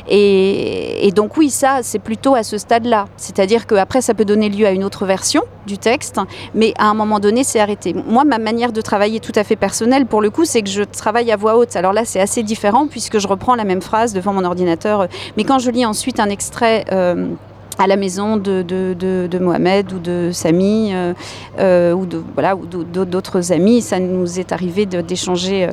Et, 0.09 1.07
et 1.07 1.13
donc 1.13 1.37
oui, 1.37 1.51
ça, 1.51 1.81
c'est 1.83 1.99
plutôt 1.99 2.35
à 2.35 2.43
ce 2.43 2.59
stade-là. 2.59 3.07
C'est-à-dire 3.17 3.67
qu'après, 3.67 4.01
ça 4.01 4.15
peut 4.15 4.25
donner 4.25 4.49
lieu 4.49 4.67
à 4.67 4.71
une 4.71 4.85
autre 4.85 5.07
version 5.07 5.43
du 5.67 5.79
texte, 5.79 6.19
mais 6.55 6.73
à 6.79 6.88
un 6.89 6.95
moment 6.95 7.21
donné, 7.21 7.45
c'est 7.45 7.61
arrêté. 7.61 7.95
Moi, 7.95 8.25
ma 8.25 8.39
manière 8.39 8.73
de 8.73 8.81
travailler 8.81 9.21
tout 9.21 9.33
à 9.35 9.45
fait 9.45 9.57
personnelle, 9.57 10.07
pour 10.07 10.21
le 10.21 10.31
coup, 10.31 10.45
c'est 10.45 10.63
que 10.63 10.71
je 10.71 10.83
travaille 10.83 11.31
à 11.33 11.37
voix 11.37 11.57
haute. 11.57 11.77
Alors 11.77 11.93
là, 11.93 12.05
c'est 12.05 12.21
assez 12.21 12.43
différent 12.43 12.87
puisque 12.87 13.19
je 13.19 13.29
reprends 13.29 13.55
la 13.55 13.65
même 13.65 13.83
phrase 13.83 14.13
devant 14.13 14.33
mon 14.33 14.45
ordinateur. 14.45 15.09
Mais 15.37 15.45
quand 15.45 15.59
je 15.59 15.71
lis 15.71 15.87
ensuite 15.87 16.21
un 16.21 16.29
extrait... 16.29 16.85
Euh, 16.93 17.29
à 17.79 17.87
la 17.87 17.97
maison 17.97 18.37
de, 18.37 18.63
de, 18.63 19.39
Mohamed 19.39 19.93
ou 19.93 19.99
de 19.99 20.31
Samy 20.33 20.91
euh, 20.93 21.15
euh, 21.59 21.93
ou 21.93 22.07
de 22.07 22.23
voilà 22.35 22.57
ou 22.57 22.67
d'autres 22.67 23.53
amis. 23.53 23.81
Ça 23.83 24.01
nous 24.01 24.39
est 24.39 24.53
arrivé 24.53 24.85
d'échanger 24.87 25.69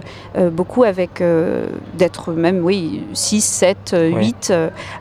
beaucoup 0.51 0.83
avec 0.83 1.24
d'être 1.97 2.31
même 2.31 2.63
oui 2.63 3.03
6, 3.13 3.41
7, 3.41 3.95
8 4.15 4.53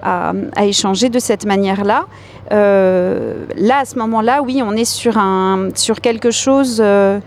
à, 0.02 0.32
à, 0.56 0.64
échanger 0.64 1.08
de 1.08 1.18
cette 1.18 1.44
manière-là. 1.44 2.06
Euh, 2.52 3.46
là, 3.56 3.78
à 3.78 3.84
ce 3.84 3.99
moment-là, 3.99 4.42
oui, 4.42 4.62
on 4.64 4.73
est 4.73 4.84
sur, 4.84 5.16
un, 5.18 5.68
sur 5.75 6.00
quelque 6.00 6.30
chose 6.30 6.80
euh, 6.84 7.20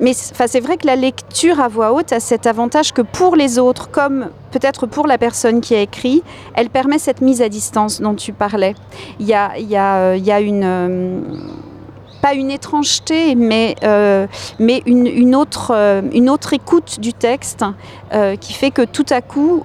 mais 0.00 0.14
c'est 0.14 0.60
vrai 0.60 0.76
que 0.76 0.86
la 0.86 0.96
lecture 0.96 1.60
à 1.60 1.68
voix 1.68 1.92
haute 1.92 2.12
a 2.12 2.20
cet 2.20 2.46
avantage 2.46 2.92
que 2.92 3.02
pour 3.02 3.36
les 3.36 3.58
autres, 3.58 3.90
comme 3.90 4.30
peut-être 4.50 4.86
pour 4.86 5.06
la 5.06 5.18
personne 5.18 5.60
qui 5.60 5.74
a 5.74 5.80
écrit, 5.80 6.22
elle 6.54 6.70
permet 6.70 6.98
cette 6.98 7.20
mise 7.20 7.42
à 7.42 7.48
distance 7.48 8.00
dont 8.00 8.14
tu 8.14 8.32
parlais. 8.32 8.74
Il 9.18 9.26
y 9.26 9.34
a, 9.34 9.58
il 9.58 9.68
y 9.68 9.76
a, 9.76 10.40
une 10.40 11.22
pas 12.20 12.34
une 12.34 12.50
étrangeté, 12.50 13.34
mais, 13.34 13.76
euh, 13.82 14.26
mais 14.58 14.82
une, 14.86 15.06
une, 15.06 15.34
autre, 15.34 15.72
euh, 15.74 16.02
une 16.12 16.28
autre 16.30 16.52
écoute 16.52 17.00
du 17.00 17.12
texte 17.12 17.64
euh, 18.12 18.36
qui 18.36 18.52
fait 18.52 18.70
que 18.70 18.82
tout 18.82 19.06
à 19.10 19.20
coup, 19.20 19.64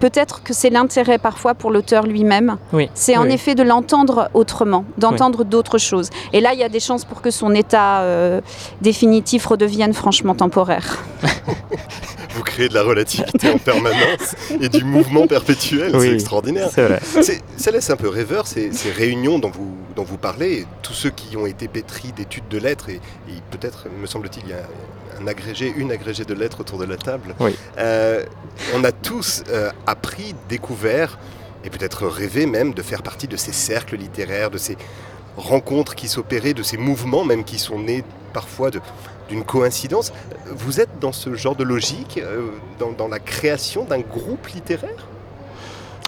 peut-être 0.00 0.42
que 0.42 0.52
c'est 0.52 0.70
l'intérêt 0.70 1.18
parfois 1.18 1.54
pour 1.54 1.70
l'auteur 1.70 2.06
lui-même. 2.06 2.56
Oui. 2.72 2.88
C'est 2.94 3.16
en 3.16 3.24
effet 3.24 3.54
de 3.54 3.62
l'entendre 3.62 4.30
autrement, 4.34 4.84
d'entendre 4.98 5.44
d'autres 5.44 5.78
choses. 5.78 6.10
Et 6.32 6.40
là, 6.40 6.54
il 6.54 6.60
y 6.60 6.64
a 6.64 6.68
des 6.68 6.80
chances 6.80 7.04
pour 7.04 7.20
que 7.20 7.30
son 7.30 7.54
état 7.54 8.02
définitif 8.80 9.46
redevienne 9.46 9.92
franchement 9.92 10.34
temporaire. 10.34 11.04
Vous 12.34 12.42
créez 12.42 12.68
de 12.68 12.74
la 12.74 12.82
relativité 12.82 13.50
en 13.50 13.58
permanence 13.58 14.34
et 14.60 14.68
du 14.68 14.82
mouvement 14.82 15.26
perpétuel, 15.26 15.92
c'est 16.00 16.14
extraordinaire. 16.14 16.68
Vrai. 16.70 17.00
Ça 17.56 17.70
laisse 17.70 17.90
un 17.90 17.96
peu 17.96 18.08
rêveur 18.08 18.46
ces, 18.46 18.72
ces 18.72 18.90
réunions 18.90 19.38
dont 19.38 19.50
vous, 19.50 19.72
dont 19.96 20.04
vous 20.04 20.18
parlez, 20.18 20.66
tous 20.82 20.92
ceux 20.92 21.10
qui 21.10 21.36
ont 21.36 21.46
été 21.46 21.68
pétri 21.68 22.12
d'études 22.12 22.48
de 22.48 22.58
lettres, 22.58 22.90
et, 22.90 23.00
peut-être, 23.50 23.86
me 24.00 24.06
semble-t-il, 24.06 24.44
il 24.44 24.50
y 24.50 24.52
a 24.52 24.62
un 25.20 25.26
agrégé, 25.26 25.72
une 25.76 25.92
agrégée 25.92 26.24
de 26.24 26.34
lettres 26.34 26.60
autour 26.60 26.78
de 26.78 26.84
la 26.84 26.96
table. 26.96 27.34
Euh, 27.78 28.24
on 28.74 28.82
a 28.84 28.92
tous 28.92 29.44
euh, 29.48 29.70
appris, 29.86 30.34
découvert, 30.48 31.18
et 31.64 31.70
peut-être 31.70 32.06
rêvé 32.06 32.46
même 32.46 32.74
de 32.74 32.82
faire 32.82 33.02
partie 33.02 33.28
de 33.28 33.36
ces 33.36 33.52
cercles 33.52 33.96
littéraires, 33.96 34.50
de 34.50 34.58
ces 34.58 34.76
rencontres 35.36 35.94
qui 35.94 36.08
s'opéraient, 36.08 36.54
de 36.54 36.62
ces 36.62 36.76
mouvements 36.76 37.24
même 37.24 37.44
qui 37.44 37.58
sont 37.58 37.78
nés 37.78 38.04
parfois 38.32 38.70
d'une 39.28 39.44
coïncidence. 39.44 40.12
Vous 40.46 40.80
êtes 40.80 40.98
dans 41.00 41.12
ce 41.12 41.34
genre 41.34 41.56
de 41.56 41.64
logique, 41.64 42.20
euh, 42.22 42.50
dans 42.98 43.08
la 43.08 43.18
création 43.18 43.84
d'un 43.84 44.00
groupe 44.00 44.46
littéraire? 44.48 45.08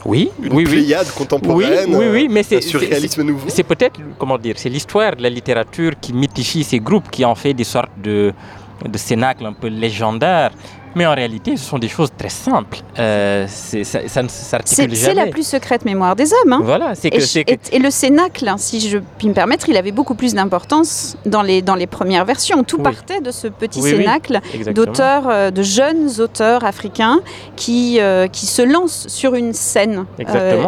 Oui, 0.07 0.31
une 0.43 0.53
oui, 0.53 0.65
pléiade 0.65 1.11
contemporaine, 1.11 1.95
oui, 1.95 2.07
oui, 2.11 2.29
mais 2.31 2.43
c'est, 2.43 2.61
surréalisme 2.61 3.23
nouveau. 3.23 3.49
C'est 3.49 3.65
peut-être, 3.65 3.99
comment 4.19 4.39
dire, 4.39 4.55
c'est 4.57 4.69
l'histoire 4.69 5.17
de 5.17 5.23
la 5.23 5.31
littérature 5.31 5.93
qui 6.01 6.13
mythifie 6.13 6.63
ces 6.63 6.79
groupes, 6.79 7.11
qui 7.11 7.25
en 7.25 7.35
fait 7.35 7.55
des 7.55 7.65
sortes 7.65 7.91
de, 8.03 8.33
de 8.85 8.99
cénacles 8.99 9.45
un 9.45 9.53
peu 9.53 9.67
légendaires. 9.69 10.53
Mais 10.97 11.05
en 11.05 11.15
réalité, 11.15 11.59
ce 11.59 11.65
sont 11.65 11.79
des 11.79 11.89
choses 11.89 12.09
très 12.17 12.31
simples. 12.31 12.79
Euh, 12.99 13.47
ça, 13.47 14.23
ne 14.23 14.29
s'articule 14.29 14.85
jamais. 14.85 14.97
C'est 14.97 15.13
la 15.13 15.27
plus 15.27 15.47
secrète 15.47 15.85
mémoire 15.85 16.17
des 16.17 16.33
hommes. 16.33 16.55
Hein. 16.55 16.61
Voilà, 16.65 16.95
que, 16.95 17.75
et, 17.75 17.79
le 17.79 17.91
cénacle, 17.91 18.49
hein, 18.49 18.57
si 18.57 18.81
je 18.81 18.97
puis 19.19 19.29
me 19.29 19.35
permettre, 19.35 19.69
il 19.69 19.77
avait 19.77 19.93
beaucoup 19.93 20.15
plus 20.15 20.33
d'importance 20.33 21.19
dans 21.27 21.43
les, 21.43 21.61
dans 21.61 21.75
les 21.75 21.87
premières 21.87 22.25
versions. 22.25 22.65
Tout 22.65 22.79
partait 22.79 23.21
de 23.21 23.31
ce 23.31 23.47
petit 23.47 23.83
cénacle 23.83 24.41
d'auteurs, 24.73 25.29
euh, 25.29 25.51
de 25.51 25.63
jeunes 25.63 26.09
auteurs 26.19 26.65
africains 26.65 27.21
qui, 27.57 28.01
euh, 28.01 28.27
qui 28.27 28.47
se 28.47 28.63
lancent 28.63 29.07
sur 29.09 29.35
une 29.35 29.53
scène 29.53 30.07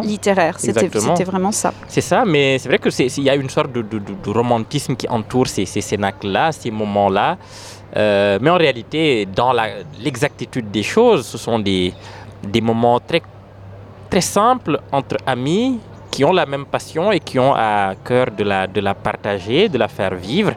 littéraire. 0.03 0.61
C'était 0.61 1.25
vraiment 1.25 1.53
ça. 1.53 1.73
C'est 1.89 2.03
ça, 2.03 2.27
mais 2.27 2.59
c'est 2.59 2.69
vrai 2.69 2.79
qu'il 2.79 3.25
y 3.25 3.31
a 3.31 3.35
une 3.35 3.49
sorte 3.49 3.73
de, 3.73 3.81
de, 3.81 4.31
romantisme 4.31 4.95
qui 4.95 5.09
entoure 5.09 5.47
ces, 5.47 5.65
ces 5.65 5.81
cénacles-là, 5.81 6.53
ces 6.53 6.71
moments-là. 6.71 7.39
Mais 7.95 8.51
en 8.51 8.57
réalité, 8.57 9.27
dans 9.27 9.53
l'exactitude 10.01 10.71
des 10.71 10.83
choses, 10.83 11.27
ce 11.27 11.39
sont 11.39 11.59
des, 11.59 11.93
des 12.43 12.61
moments 12.61 13.01
très, 13.01 13.23
très 14.11 14.21
simples 14.21 14.81
entre 14.93 15.17
amis 15.27 15.79
qui 16.11 16.25
ont 16.25 16.33
la 16.33 16.47
même 16.47 16.67
passion 16.67 17.13
et 17.13 17.21
qui 17.21 17.39
ont 17.39 17.55
à 17.55 17.95
cœur 18.05 18.27
de 18.37 18.43
la, 18.43 18.67
de 18.67 18.81
la 18.81 18.95
partager, 18.95 19.69
de 19.69 19.79
la 19.79 19.89
faire 19.89 20.15
vivre. 20.15 20.53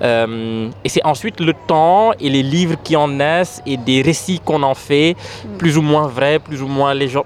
Euh, 0.00 0.70
et 0.84 0.88
c'est 0.88 1.04
ensuite 1.04 1.40
le 1.40 1.54
temps 1.66 2.12
et 2.18 2.30
les 2.30 2.42
livres 2.42 2.76
qui 2.82 2.96
en 2.96 3.08
naissent 3.08 3.60
et 3.66 3.76
des 3.76 4.02
récits 4.02 4.40
qu'on 4.40 4.62
en 4.62 4.74
fait, 4.74 5.14
mm. 5.14 5.56
plus 5.58 5.76
ou 5.76 5.82
moins 5.82 6.06
vrais, 6.06 6.38
plus 6.38 6.62
ou 6.62 6.68
moins 6.68 6.94
les 6.94 7.08
gens 7.08 7.24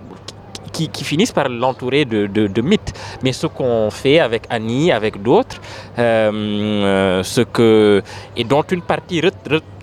qui, 0.92 1.04
finissent 1.04 1.33
par 1.33 1.49
l'entourer 1.49 2.04
de, 2.04 2.61
mythes. 2.62 2.92
Mais 3.23 3.33
ce 3.33 3.47
qu'on 3.47 3.90
fait 3.90 4.18
avec 4.18 4.45
Annie, 4.50 4.92
avec 4.92 5.23
d'autres, 5.23 5.61
euh, 5.99 6.30
euh, 6.33 7.23
ce 7.23 8.02
et 8.37 8.45
dont 8.45 8.62
une 8.62 8.83
partie 8.83 9.23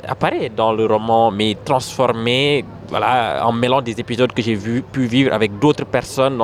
apparaît 0.08 0.50
dans 0.50 0.74
le 0.74 0.86
roman, 0.86 1.32
mais 1.32 1.56
transformée 1.64 2.66
voilà, 2.90 3.42
en 3.46 3.54
mêlant 3.54 3.82
des 3.82 4.00
épisodes 4.00 4.32
que 4.32 4.42
j'ai 4.42 4.56
pu 4.56 5.06
vivre 5.06 5.34
avec 5.34 5.58
d'autres 5.60 5.86
personnes. 5.86 6.42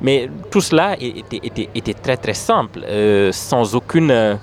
Mais 0.00 0.28
tout 0.50 0.60
cela 0.60 0.96
était 0.98 1.94
très 1.94 2.16
très 2.16 2.34
simple, 2.34 2.80
euh, 2.84 3.32
sans, 3.32 3.74
aucune, 3.74 4.38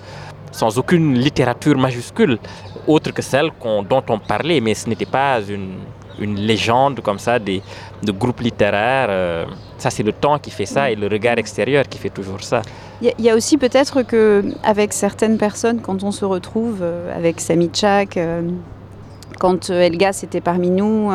sans 0.52 0.78
aucune 0.78 1.14
littérature 1.14 1.78
majuscule, 1.78 2.40
autre 2.88 3.12
que 3.12 3.22
celle 3.22 3.52
dont 3.90 4.04
on 4.10 4.20
parlait, 4.20 4.60
mais 4.60 4.74
ce 4.74 4.90
n'était 4.90 5.06
pas 5.06 5.40
une, 5.48 5.76
une 6.20 6.36
légende 6.36 7.02
comme 7.02 7.20
ça 7.20 7.40
des, 7.40 7.62
de 8.04 8.12
groupes 8.12 8.42
littéraires. 8.42 9.08
Euh, 9.10 9.46
ça, 9.78 9.90
c'est 9.90 10.04
le 10.04 10.14
temps 10.14 10.40
qui 10.40 10.52
fait 10.52 10.66
ça 10.66 10.90
et 10.90 10.96
le 10.96 11.08
regard 11.08 11.38
extérieur 11.38 11.88
qui 11.88 11.98
fait 11.98 12.10
toujours 12.10 12.42
ça. 12.42 12.62
Il 13.02 13.14
y, 13.20 13.30
a 13.30 13.36
aussi 13.36 13.58
peut-être 13.58 14.04
que 14.04 14.44
avec 14.64 14.94
certaines 14.94 15.38
personnes, 15.38 15.82
quand 15.82 16.04
on 16.04 16.12
se 16.12 16.24
retrouve 16.24 16.80
euh, 16.82 17.16
avec 17.16 17.42
Sami 17.42 17.70
Chak, 17.74 18.18
quand 19.38 19.70
euh, 19.70 19.82
Elgas 19.82 20.22
était 20.24 20.42
parmi 20.42 20.70
nous. 20.70 21.12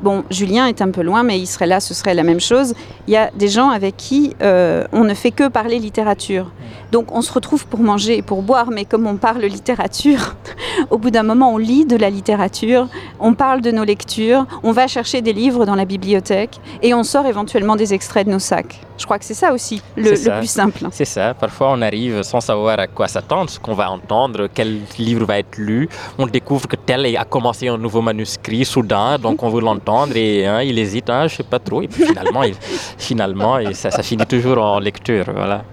Bon, 0.00 0.24
Julien 0.30 0.66
est 0.66 0.82
un 0.82 0.90
peu 0.90 1.02
loin, 1.02 1.22
mais 1.22 1.38
il 1.38 1.46
serait 1.46 1.66
là, 1.66 1.78
ce 1.78 1.94
serait 1.94 2.14
la 2.14 2.24
même 2.24 2.40
chose. 2.40 2.74
Il 3.06 3.12
y 3.12 3.16
a 3.16 3.30
des 3.36 3.46
gens 3.46 3.68
avec 3.68 3.96
qui 3.96 4.34
on 4.40 5.04
ne 5.04 5.14
fait 5.14 5.30
que 5.30 5.48
parler 5.48 5.78
littérature. 5.78 6.50
Donc 6.92 7.10
on 7.10 7.22
se 7.22 7.32
retrouve 7.32 7.66
pour 7.66 7.80
manger 7.80 8.18
et 8.18 8.22
pour 8.22 8.42
boire, 8.42 8.70
mais 8.70 8.84
comme 8.84 9.06
on 9.06 9.16
parle 9.16 9.40
littérature, 9.40 10.36
au 10.90 10.98
bout 10.98 11.10
d'un 11.10 11.22
moment 11.22 11.54
on 11.54 11.56
lit 11.56 11.86
de 11.86 11.96
la 11.96 12.10
littérature, 12.10 12.86
on 13.18 13.32
parle 13.32 13.62
de 13.62 13.70
nos 13.70 13.82
lectures, 13.82 14.44
on 14.62 14.72
va 14.72 14.86
chercher 14.88 15.22
des 15.22 15.32
livres 15.32 15.64
dans 15.64 15.74
la 15.74 15.86
bibliothèque 15.86 16.60
et 16.82 16.92
on 16.92 17.02
sort 17.02 17.24
éventuellement 17.24 17.76
des 17.76 17.94
extraits 17.94 18.26
de 18.26 18.32
nos 18.32 18.38
sacs. 18.38 18.78
Je 18.98 19.06
crois 19.06 19.18
que 19.18 19.24
c'est 19.24 19.32
ça 19.32 19.54
aussi 19.54 19.80
le, 19.96 20.10
plus 20.38 20.46
simple. 20.46 20.86
C'est 20.90 21.06
ça. 21.06 21.32
Parfois 21.32 21.70
on 21.70 21.80
arrive 21.80 22.22
sans 22.22 22.42
savoir 22.42 22.78
à 22.78 22.86
quoi 22.88 23.08
s'attendre, 23.08 23.48
ce 23.48 23.58
qu'on 23.58 23.72
va 23.72 23.90
entendre, 23.90 24.48
quel 24.52 24.80
livre 24.98 25.24
va 25.24 25.38
être 25.38 25.56
lu. 25.56 25.88
On 26.18 26.26
découvre 26.26 26.68
que 26.68 26.76
tel 26.76 27.16
a 27.16 27.24
commencé 27.24 27.68
un 27.68 27.78
nouveau 27.78 28.02
manuscrit 28.02 28.66
soudain, 28.66 29.16
donc 29.16 29.42
on 29.42 29.48
veut 29.48 29.62
l'entendre 29.62 30.14
et 30.14 30.46
hein, 30.46 30.60
il 30.60 30.78
hésite, 30.78 31.08
hein, 31.08 31.26
je 31.26 31.36
sais 31.36 31.42
pas 31.42 31.58
trop. 31.58 31.80
Et 31.80 31.88
puis 31.88 32.04
finalement, 32.04 32.42
finalement 32.98 33.58
et 33.58 33.72
ça, 33.72 33.90
ça 33.90 34.02
finit 34.02 34.26
toujours 34.26 34.58
en 34.58 34.78
lecture. 34.78 35.24
Voilà 35.34 35.64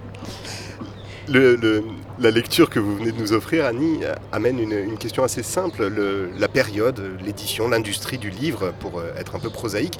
la 1.31 2.31
lecture 2.31 2.69
que 2.69 2.79
vous 2.79 2.95
venez 2.97 3.11
de 3.11 3.19
nous 3.19 3.33
offrir, 3.33 3.65
Annie, 3.65 3.99
amène 4.31 4.59
une, 4.59 4.97
question 4.97 5.23
assez 5.23 5.43
simple. 5.43 5.91
la 6.37 6.47
période, 6.47 7.01
l'édition, 7.23 7.67
l'industrie 7.67 8.17
du 8.17 8.29
livre, 8.29 8.73
pour 8.79 8.99
euh, 8.99 9.13
être 9.17 9.35
un 9.35 9.39
peu 9.39 9.49
prosaïque, 9.49 9.99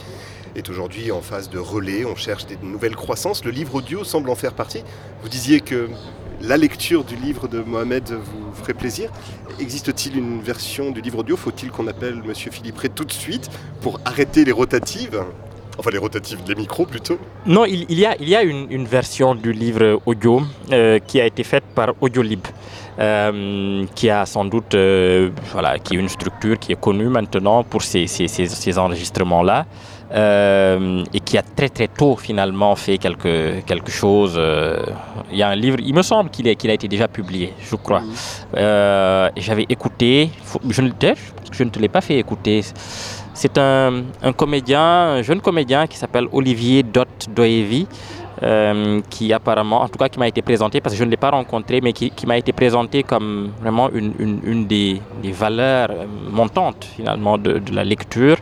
est 0.55 0.69
aujourd'hui 0.69 1.11
en 1.11 1.21
phase 1.21 1.49
de 1.49 1.59
relais. 1.59 2.05
On 2.05 2.15
cherche 2.15 2.45
des 2.47 2.57
nouvelles 2.63 2.95
croissances. 2.95 3.45
Le 3.45 3.51
livre 3.51 3.75
audio 3.75 4.03
semble 4.03 4.29
en 4.29 4.35
faire 4.35 4.53
partie. 4.53 4.83
Vous 5.21 5.29
disiez 5.29 5.61
que 5.61 5.87
la 6.41 6.57
lecture 6.57 7.03
du 7.03 7.15
livre 7.15 7.47
de 7.47 7.59
Mohamed 7.59 8.09
vous 8.11 8.53
ferait 8.53 8.73
plaisir. 8.73 9.11
Existe-t-il 9.59 10.17
une 10.17 10.41
version 10.41 10.91
du 10.91 11.01
livre 11.01 11.19
audio 11.19 11.37
Faut-il 11.37 11.69
qu'on 11.69 11.87
appelle 11.87 12.15
Monsieur 12.23 12.49
Philippe 12.49 12.95
tout 12.95 13.05
de 13.05 13.11
suite 13.11 13.49
pour 13.81 13.99
arrêter 14.05 14.45
les 14.45 14.51
rotatives? 14.51 15.23
Enfin, 15.79 15.91
les 15.91 15.97
rotatives, 15.97 16.39
les 16.45 16.55
micros 16.55 16.85
plutôt 16.85 17.17
Non, 17.45 17.63
il, 17.63 17.97
y, 17.97 18.05
a, 18.05 18.13
il 18.19 18.27
y 18.27 18.35
a 18.35 18.43
une, 18.43 18.85
version 18.85 19.33
du 19.33 19.53
livre 19.53 20.01
audio 20.05 20.41
euh, 20.73 20.99
qui 20.99 21.21
a 21.21 21.25
été 21.25 21.43
faite 21.45 21.63
par 21.73 21.93
Audiolib. 22.01 22.45
Euh, 22.99 23.85
qui 23.95 24.09
a 24.09 24.25
sans 24.25 24.43
doute 24.43 24.75
euh, 24.75 25.29
voilà, 25.53 25.79
qui 25.79 25.95
est 25.95 25.99
une 25.99 26.09
structure 26.09 26.59
qui 26.59 26.73
est 26.73 26.81
connue 26.81 27.07
maintenant 27.07 27.63
pour 27.63 27.81
ces, 27.81 28.07
ces, 28.07 28.27
ces, 28.27 28.77
enregistrements-là. 28.77 29.65
et 31.13 31.19
qui 31.21 31.37
a 31.37 31.43
très 31.43 31.69
très 31.69 31.87
tôt 31.87 32.17
finalement 32.17 32.75
fait 32.75 32.97
quelque, 32.97 33.61
quelque 33.61 33.89
chose. 33.89 34.37
il 35.31 35.37
y 35.37 35.43
a 35.43 35.47
un 35.47 35.55
livre, 35.55 35.77
il 35.79 35.93
me 35.93 36.01
semble 36.01 36.29
qu'il 36.29 36.49
a, 36.49 36.55
qu'il 36.55 36.69
a 36.71 36.73
été 36.73 36.89
déjà 36.89 37.07
publié, 37.07 37.53
je 37.69 37.77
crois. 37.77 38.01
J'avais 39.37 39.65
écouté, 39.69 40.29
je, 40.69 40.83
je 41.53 41.63
ne 41.63 41.69
te 41.69 41.79
l'ai 41.79 41.89
pas 41.89 42.01
fait 42.01 42.19
écouter. 42.19 42.63
C'est 43.41 43.57
un, 43.57 44.03
jeune 44.21 45.39
comédien 45.39 45.87
qui 45.87 45.95
s'appelle 45.95 46.27
Olivier 46.33 46.83
Dot 46.83 47.07
Doevi, 47.33 47.87
euh, 48.43 48.99
qui 49.09 49.31
apparemment, 49.31 49.79
en 49.81 49.87
tout 49.87 49.97
cas 49.97 50.09
qui 50.09 50.19
m'a 50.19 50.27
été 50.27 50.41
présenté, 50.41 50.81
parce 50.81 50.93
que 50.93 50.99
je 50.99 51.05
ne 51.05 51.09
l'ai 51.09 51.15
pas 51.15 51.29
rencontré, 51.29 51.79
mais 51.79 51.93
qui, 51.93 52.11
m'a 52.27 52.37
été 52.37 52.51
présenté 52.51 53.01
comme 53.01 53.51
vraiment 53.61 53.89
une, 53.91 54.67
des, 54.67 55.01
valeurs 55.31 55.87
montantes 56.29 56.83
finalement 56.97 57.37
de, 57.37 57.61
la 57.71 57.85
lecture. 57.85 58.35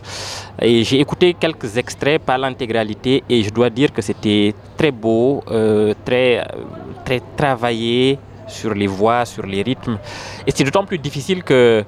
Et 0.59 0.83
j'ai 0.83 0.99
écouté 0.99 1.35
quelques 1.35 1.77
extraits, 1.77 2.19
pas 2.19 2.39
l'intégralité, 2.39 3.23
et 3.29 3.43
je 3.43 3.51
dois 3.51 3.69
dire 3.69 3.93
que 3.93 4.01
c'était 4.01 4.55
très 4.77 4.89
beau, 4.89 5.43
euh, 5.51 5.93
très, 6.05 6.43
très 7.05 7.21
travaillé 7.35 8.17
sur 8.47 8.73
les 8.73 8.87
voix, 8.87 9.25
sur 9.25 9.45
les 9.45 9.61
rythmes. 9.61 9.99
Et 10.47 10.51
c'est 10.51 10.63
d'autant 10.63 10.85
plus 10.85 10.97
difficile 10.97 11.43
que 11.43 11.85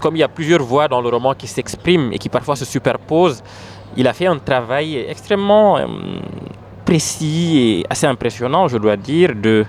comme 0.00 0.16
il 0.16 0.20
y 0.20 0.22
a 0.22 0.28
plusieurs 0.28 0.62
voix 0.62 0.88
dans 0.88 1.00
le 1.00 1.08
roman 1.08 1.34
qui 1.34 1.46
s'expriment 1.46 2.12
et 2.12 2.18
qui 2.18 2.28
parfois 2.28 2.56
se 2.56 2.64
superposent, 2.64 3.42
il 3.96 4.06
a 4.08 4.12
fait 4.12 4.26
un 4.26 4.38
travail 4.38 4.96
extrêmement 5.08 5.78
euh, 5.78 5.86
précis 6.84 7.80
et 7.80 7.86
assez 7.90 8.06
impressionnant, 8.06 8.68
je 8.68 8.78
dois 8.78 8.96
dire, 8.96 9.34
de 9.34 9.64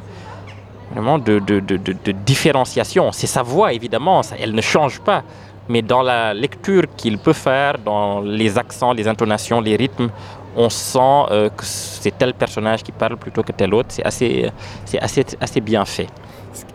vraiment 0.92 1.18
de, 1.18 1.40
de, 1.40 1.60
de, 1.60 1.78
de 1.78 2.12
différenciation. 2.12 3.12
C'est 3.12 3.28
sa 3.28 3.44
voix, 3.44 3.74
évidemment, 3.74 4.22
elle 4.40 4.54
ne 4.54 4.62
change 4.62 5.00
pas, 5.02 5.24
mais 5.68 5.82
dans 5.82 6.02
la 6.02 6.34
lecture 6.34 6.84
qu'il 6.96 7.18
peut 7.18 7.34
faire, 7.34 7.78
dans 7.78 8.22
les 8.22 8.58
accents, 8.58 8.94
les 8.94 9.08
intonations, 9.08 9.60
les 9.62 9.76
rythmes, 9.76 10.10
on 10.56 10.70
sent 10.70 11.00
euh, 11.32 11.50
que 11.50 11.66
c'est 11.66 12.16
tel 12.18 12.34
personnage 12.34 12.84
qui 12.84 12.92
parle 12.92 13.18
plutôt 13.18 13.42
que 13.42 13.52
tel 13.52 13.74
autre. 13.74 13.90
C'est 13.90 14.06
assez, 14.06 14.52
c'est 14.86 15.00
assez, 15.00 15.26
assez 15.42 15.62
bien 15.62 15.84
fait. 15.84 16.08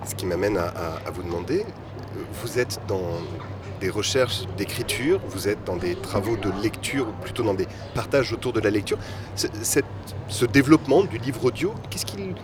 Ce 0.04 0.14
qui 0.14 0.26
m'amène 0.26 0.58
à 0.58 1.10
vous 1.12 1.22
demander, 1.22 1.64
vous 2.42 2.58
êtes 2.58 2.80
dans 2.88 3.20
des 3.80 3.90
recherches 3.90 4.42
d'écriture, 4.56 5.20
vous 5.28 5.48
êtes 5.48 5.64
dans 5.64 5.76
des 5.76 5.94
travaux 5.94 6.36
de 6.36 6.50
lecture, 6.62 7.08
ou 7.08 7.22
plutôt 7.22 7.42
dans 7.42 7.54
des 7.54 7.68
partages 7.94 8.32
autour 8.32 8.52
de 8.52 8.60
la 8.60 8.70
lecture. 8.70 8.98
ce 9.36 10.44
développement 10.46 11.04
du 11.04 11.18
livre 11.18 11.44
audio, 11.44 11.74
qu'est-ce 11.90 12.06
qu'il 12.06 12.34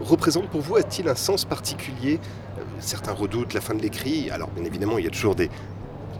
représente 0.00 0.48
pour 0.48 0.60
vous 0.60 0.76
A-t-il 0.76 1.08
un 1.08 1.14
sens 1.14 1.44
particulier? 1.44 2.20
Euh, 2.58 2.62
Certains 2.80 3.12
redoutent 3.12 3.54
la 3.54 3.60
fin 3.60 3.74
de 3.74 3.82
l'écrit. 3.82 4.30
Alors, 4.30 4.48
bien 4.48 4.64
évidemment, 4.64 4.98
il 4.98 5.04
y 5.04 5.08
a 5.08 5.10
toujours 5.10 5.34
des. 5.34 5.50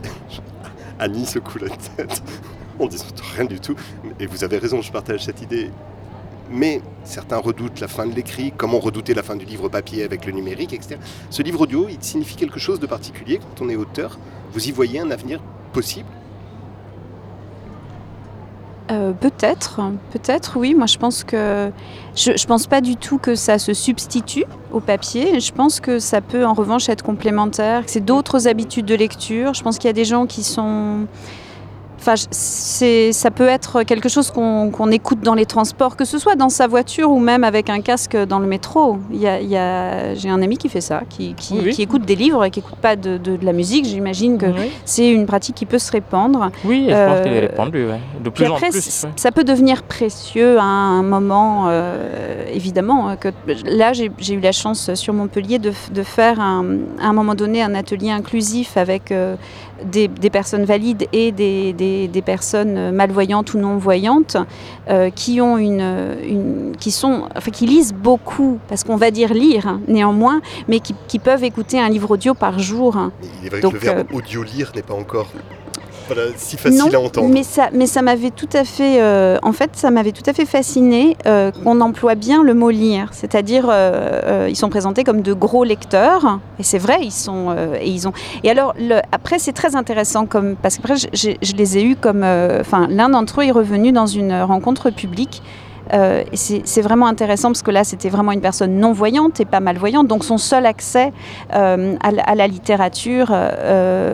Annie 0.98 1.26
secoue 1.26 1.58
la 1.58 1.68
tête. 1.68 2.22
On 2.78 2.86
dit 2.86 3.02
rien 3.36 3.44
du 3.44 3.60
tout. 3.60 3.76
Et 4.18 4.26
vous 4.26 4.44
avez 4.44 4.58
raison, 4.58 4.82
je 4.82 4.92
partage 4.92 5.24
cette 5.24 5.42
idée 5.42 5.70
mais 6.50 6.80
certains 7.04 7.38
redoutent 7.38 7.80
la 7.80 7.88
fin 7.88 8.06
de 8.06 8.14
l'écrit, 8.14 8.52
comme 8.52 8.74
on 8.74 8.80
redoutait 8.80 9.14
la 9.14 9.22
fin 9.22 9.36
du 9.36 9.44
livre 9.44 9.68
papier 9.68 10.04
avec 10.04 10.26
le 10.26 10.32
numérique, 10.32 10.72
etc. 10.72 10.96
Ce 11.30 11.42
livre 11.42 11.62
audio, 11.62 11.86
il 11.88 11.98
signifie 12.00 12.36
quelque 12.36 12.58
chose 12.58 12.80
de 12.80 12.86
particulier 12.86 13.38
quand 13.38 13.64
on 13.64 13.68
est 13.68 13.76
auteur? 13.76 14.18
Vous 14.52 14.68
y 14.68 14.72
voyez 14.72 15.00
un 15.00 15.10
avenir 15.10 15.40
possible? 15.72 16.08
Euh, 18.90 19.12
peut-être, 19.12 19.80
peut-être, 20.12 20.56
oui. 20.56 20.74
Moi, 20.74 20.86
je 20.86 20.96
pense 20.96 21.24
que 21.24 21.70
je, 22.14 22.30
ne 22.30 22.46
pense 22.46 22.68
pas 22.68 22.80
du 22.80 22.96
tout 22.96 23.18
que 23.18 23.34
ça 23.34 23.58
se 23.58 23.74
substitue 23.74 24.44
au 24.70 24.78
papier. 24.78 25.40
Je 25.40 25.52
pense 25.52 25.80
que 25.80 25.98
ça 25.98 26.20
peut, 26.20 26.46
en 26.46 26.54
revanche, 26.54 26.88
être 26.88 27.02
complémentaire. 27.02 27.82
C'est 27.86 28.04
d'autres 28.04 28.46
habitudes 28.46 28.86
de 28.86 28.94
lecture. 28.94 29.54
Je 29.54 29.62
pense 29.62 29.78
qu'il 29.78 29.88
y 29.88 29.90
a 29.90 29.94
des 29.94 30.04
gens 30.04 30.26
qui 30.26 30.44
sont 30.44 31.06
Enfin, 32.06 32.22
ça 32.30 33.30
peut 33.32 33.48
être 33.48 33.82
quelque 33.82 34.08
chose 34.08 34.30
qu'on 34.30 34.90
écoute 34.92 35.22
dans 35.22 35.34
les 35.34 35.46
transports, 35.46 35.96
que 35.96 36.04
ce 36.04 36.18
soit 36.18 36.36
dans 36.36 36.50
sa 36.50 36.68
voiture 36.68 37.10
ou 37.10 37.18
même 37.18 37.42
avec 37.42 37.68
un 37.68 37.80
casque 37.80 38.16
dans 38.16 38.38
le 38.38 38.46
métro. 38.46 38.98
Il 39.10 39.20
y 39.20 39.26
a, 39.26 40.14
J'ai 40.14 40.28
un 40.28 40.40
ami 40.40 40.56
qui 40.56 40.68
fait 40.68 40.80
ça, 40.80 41.02
qui, 41.08 41.34
écoute 41.78 42.02
des 42.02 42.14
livres 42.14 42.44
et 42.44 42.50
qui 42.50 42.60
n'écoute 42.60 42.78
pas 42.78 42.94
de, 42.94 43.20
la 43.42 43.52
musique. 43.52 43.86
J'imagine 43.86 44.38
que 44.38 44.46
c'est 44.84 45.10
une 45.10 45.26
pratique 45.26 45.56
qui 45.56 45.66
peut 45.66 45.80
se 45.80 45.90
répandre. 45.90 46.50
Oui, 46.64 46.86
je 46.88 46.94
pense 46.94 47.20
qu'elle 47.22 47.32
est 47.32 47.38
euh, 47.38 47.48
répandue, 47.48 47.86
de 48.22 48.30
plus 48.30 48.46
en 48.46 48.56
plus. 48.56 49.06
Ça 49.16 49.32
peut 49.32 49.44
devenir 49.44 49.82
précieux 49.82 50.58
à 50.58 50.62
un 50.62 51.02
moment, 51.02 51.64
euh, 51.68 52.44
évidemment. 52.52 53.16
Que, 53.16 53.28
là, 53.64 53.92
j'ai 53.92 54.34
eu 54.34 54.40
la 54.40 54.52
chance 54.52 54.94
sur 54.94 55.12
Montpellier 55.12 55.58
de, 55.58 55.72
faire 56.04 56.40
à 56.40 56.62
un 57.00 57.12
moment 57.12 57.34
donné 57.34 57.62
un 57.62 57.74
atelier 57.74 58.10
inclusif 58.10 58.76
avec 58.76 59.10
euh, 59.10 59.34
des, 59.84 60.08
personnes 60.30 60.64
valides 60.64 61.06
et 61.12 61.32
des 61.32 61.72
des, 61.72 62.22
personnes 62.22 62.92
malvoyantes 62.92 63.54
ou 63.54 63.58
non-voyantes 63.58 64.36
qui 65.14 65.40
ont 65.40 65.58
une, 65.58 66.72
qui 66.78 66.90
sont, 66.90 67.28
enfin, 67.36 67.50
qui 67.50 67.66
lisent 67.66 67.94
beaucoup, 67.94 68.58
parce 68.68 68.84
qu'on 68.84 68.96
va 68.96 69.10
dire 69.10 69.34
lire 69.34 69.66
hein, 69.66 69.80
néanmoins, 69.88 70.40
mais 70.68 70.80
qui, 70.80 71.18
peuvent 71.18 71.44
écouter 71.44 71.80
un 71.80 71.88
livre 71.88 72.10
audio 72.12 72.34
par 72.34 72.58
jour. 72.58 72.96
il 73.40 73.46
est 73.46 73.50
vrai 73.50 73.60
que 73.60 73.66
le 73.68 73.78
verbe 73.78 74.06
audio 74.12 74.42
lire 74.42 74.72
n'est 74.74 74.82
pas 74.82 74.94
encore 74.94 75.28
si 76.36 76.56
facile 76.56 76.94
à 76.94 77.00
entendre. 77.00 77.28
Mais 77.28 77.42
ça, 77.42 77.68
mais 77.72 77.86
ça 77.86 78.02
m'avait 78.02 78.30
tout 78.30 78.48
à 78.52 78.64
fait, 78.64 79.00
euh, 79.00 79.38
en 79.42 79.52
fait, 79.52 79.70
ça 79.74 79.90
m'avait 79.90 80.12
tout 80.12 80.22
à 80.26 80.32
fait 80.32 80.46
fasciné 80.46 81.16
euh, 81.26 81.50
qu'on 81.50 81.80
emploie 81.80 82.14
bien 82.14 82.42
le 82.42 82.54
mot 82.54 82.70
lire, 82.70 83.08
c'est-à-dire 83.12 83.66
euh, 83.68 84.46
ils 84.48 84.56
sont 84.56 84.68
présentés 84.68 85.04
comme 85.04 85.22
de 85.22 85.32
gros 85.32 85.64
lecteurs, 85.64 86.40
et 86.58 86.62
c'est 86.62 86.78
vrai, 86.78 86.98
ils 87.02 87.12
sont 87.12 87.54
et 87.80 87.88
ils 87.88 88.08
ont. 88.08 88.12
Et 88.44 88.50
alors 88.50 88.74
le, 88.78 89.00
après, 89.12 89.38
c'est 89.38 89.52
très 89.52 89.76
intéressant 89.76 90.26
comme 90.26 90.56
parce 90.56 90.78
que 90.78 90.94
je, 90.94 91.56
les 91.56 91.78
ai 91.78 91.84
eus 91.84 91.96
comme, 91.96 92.24
enfin, 92.60 92.86
l'un 92.88 93.08
d'entre 93.08 93.40
eux 93.40 93.44
est 93.44 93.52
revenu 93.52 93.92
dans 93.92 94.06
une 94.06 94.34
rencontre 94.42 94.90
publique. 94.90 95.42
c'est 96.32 96.82
vraiment 96.82 97.06
intéressant 97.06 97.48
parce 97.48 97.62
que 97.62 97.70
là, 97.70 97.84
c'était 97.84 98.08
vraiment 98.08 98.32
une 98.32 98.40
personne 98.40 98.78
non-voyante 98.78 99.40
et 99.40 99.44
pas 99.44 99.60
malvoyante. 99.60 100.06
Donc, 100.06 100.24
son 100.24 100.38
seul 100.38 100.66
accès 100.66 101.12
à, 101.50 101.76
à, 102.00 102.34
la 102.34 102.46
littérature, 102.46 103.34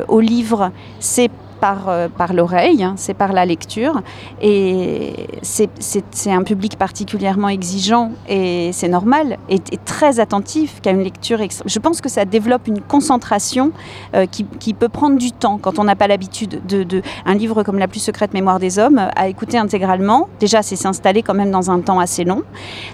au 0.09 0.21
livre, 0.21 0.71
c'est 1.01 1.31
par, 1.63 1.89
euh, 1.89 2.09
par 2.09 2.33
l'oreille, 2.35 2.83
hein, 2.83 2.95
c'est 2.97 3.15
par 3.15 3.33
la 3.33 3.47
lecture. 3.47 4.03
Et 4.41 5.29
c'est 5.43 6.33
un 6.33 6.43
public 6.43 6.77
particulièrement 6.77 7.49
exigeant 7.49 8.11
et 8.29 8.71
c'est 8.73 8.89
normal, 8.89 9.39
et, 9.49 9.61
très 9.85 10.19
attentif 10.19 10.81
qu'à 10.83 10.91
une 10.91 11.05
lecture. 11.05 11.39
Je 11.65 11.79
pense 11.79 12.01
que 12.01 12.09
ça 12.09 12.25
développe 12.25 12.67
une 12.67 12.81
concentration 12.81 13.71
euh, 14.17 14.27
qui, 14.27 14.75
peut 14.75 14.89
prendre 14.89 15.17
du 15.19 15.31
temps 15.31 15.59
quand 15.63 15.79
on 15.79 15.85
n'a 15.85 15.95
pas 15.95 16.09
l'habitude 16.09 16.67
de, 16.67 17.03
Un 17.27 17.35
livre 17.35 17.63
comme 17.63 17.79
La 17.79 17.87
plus 17.87 18.01
secrète 18.01 18.35
mémoire 18.35 18.59
des 18.59 18.81
hommes, 18.81 19.01
à 19.15 19.29
écouter 19.29 19.57
intégralement, 19.57 20.29
déjà 20.41 20.63
c'est 20.63 20.75
s'installer 20.75 21.23
quand 21.23 21.35
même 21.35 21.53
dans 21.53 21.71
un 21.71 21.79
temps 21.81 22.01
assez 22.01 22.25
long. 22.25 22.43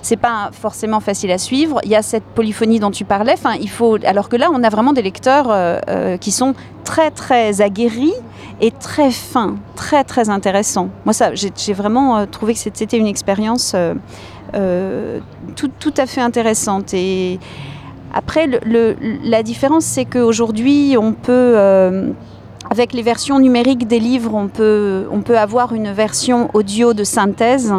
C'est 0.03 0.19
pas 0.19 0.51
forcément 0.53 1.01
facile 1.01 1.31
à 1.31 1.39
suivre. 1.39 1.81
Il 1.85 1.91
y 1.91 1.97
a 1.97 2.03
cette 2.03 2.25
polyphonie 2.35 2.81
dont 2.81 2.91
tu 2.91 3.07
parlais. 3.07 3.37
Il 3.63 3.71
faut, 3.71 3.97
alors 4.05 4.29
que 4.29 4.37
là, 4.37 4.49
on 4.53 4.63
a 4.63 4.69
vraiment 4.69 4.93
des 4.93 5.03
lecteurs 5.03 5.47
euh, 5.49 6.19
qui 6.19 6.33
sont 6.33 6.55
très 6.85 7.11
très 7.11 7.61
aguerris 7.61 8.15
et 8.61 8.71
très 8.71 9.11
fin, 9.11 9.57
très 9.77 10.05
très 10.05 10.31
intéressant. 10.31 10.89
Moi, 11.05 11.13
ça, 11.13 11.31
j'ai 11.35 11.73
vraiment 11.73 12.19
euh, 12.19 12.27
trouvé 12.27 12.55
que 12.55 12.61
c'était 12.61 12.99
une 12.99 13.07
expérience 13.07 13.73
euh, 13.75 13.95
euh, 14.55 15.21
tout, 15.57 15.71
tout, 15.79 15.95
à 15.97 16.07
fait 16.07 16.21
intéressante. 16.21 16.93
Et 16.95 17.39
après, 18.13 18.49
la 19.25 19.43
différence, 19.43 19.85
c'est 19.85 20.05
qu'aujourd'hui, 20.05 20.97
on 20.99 21.13
peut 21.13 21.57
avec 22.71 22.93
les 22.93 23.03
versions 23.03 23.39
numériques 23.39 23.87
des 23.87 24.01
livres, 24.01 24.35
on 24.35 24.49
peut, 24.49 25.07
on 25.11 25.21
peut 25.21 25.39
avoir 25.39 25.73
une 25.73 25.93
version 25.93 26.51
audio 26.55 26.95
de 26.95 27.05
synthèse. 27.05 27.73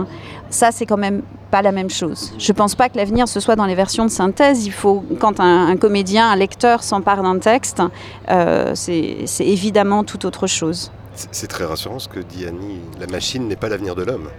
Ça, 0.49 0.71
c'est 0.71 0.85
quand 0.85 0.97
même 0.97 1.21
pas 1.49 1.61
la 1.61 1.71
même 1.71 1.89
chose. 1.89 2.33
Je 2.37 2.51
pense 2.51 2.75
pas 2.75 2.89
que 2.89 2.97
l'avenir 2.97 3.27
ce 3.27 3.39
soit 3.39 3.55
dans 3.55 3.65
les 3.65 3.75
versions 3.75 4.05
de 4.05 4.11
synthèse. 4.11 4.65
Il 4.65 4.71
faut, 4.71 5.03
quand 5.19 5.39
un, 5.39 5.75
comédien, 5.77 6.29
un 6.29 6.35
lecteur 6.35 6.83
s'empare 6.83 7.23
d'un 7.23 7.39
texte, 7.39 7.81
euh, 8.29 8.71
c'est 8.75 9.25
évidemment 9.39 10.03
tout 10.03 10.25
autre 10.25 10.47
chose. 10.47 10.91
C'est 11.31 11.47
très 11.47 11.65
rassurant 11.65 11.99
ce 11.99 12.07
que 12.07 12.19
dit 12.19 12.45
Annie. 12.45 12.79
La 12.99 13.07
machine 13.07 13.47
n'est 13.47 13.57
pas 13.57 13.69
l'avenir 13.69 13.95
de 13.95 14.03
l'homme. 14.03 14.29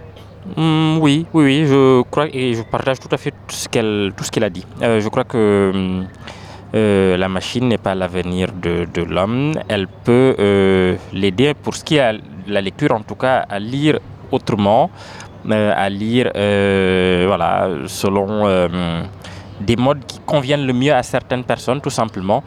Hum, 0.57 0.97
oui, 0.99 1.27
oui, 1.33 1.43
oui, 1.43 1.65
je 1.67 2.01
crois 2.09 2.25
et 2.33 2.55
je 2.55 2.63
partage 2.63 2.99
tout 2.99 3.09
à 3.11 3.17
fait 3.17 3.31
tout 3.47 3.55
ce 3.55 3.69
qu'elle 3.69 4.11
tout 4.17 4.23
ce 4.23 4.31
qu'elle 4.31 4.43
a 4.43 4.49
dit. 4.49 4.65
Euh, 4.81 4.99
je 4.99 5.07
crois 5.07 5.23
que 5.23 6.03
euh, 6.73 7.17
la 7.17 7.29
machine 7.29 7.67
n'est 7.67 7.77
pas 7.77 7.93
l'avenir 7.93 8.47
de, 8.51 8.87
de 8.91 9.03
l'homme. 9.03 9.53
Elle 9.67 9.87
peut 9.87 10.97
l'aider 11.13 11.53
pour 11.53 11.75
ce 11.75 11.83
qui 11.83 11.97
est 11.97 12.13
de 12.47 12.53
la 12.53 12.61
lecture, 12.61 12.91
en 12.93 13.01
tout 13.01 13.15
cas, 13.15 13.45
à 13.49 13.59
lire 13.59 13.99
autrement, 14.31 14.89
à 15.49 15.89
lire 15.89 16.31
euh, 16.35 17.25
voilà, 17.27 17.69
selon 17.87 18.47
euh, 18.47 19.01
des 19.59 19.75
modes 19.75 20.05
qui 20.05 20.19
conviennent 20.19 20.65
le 20.65 20.73
mieux 20.73 20.93
à 20.93 21.03
certaines 21.03 21.43
personnes, 21.43 21.81
tout 21.81 21.89
simplement. 21.89 22.43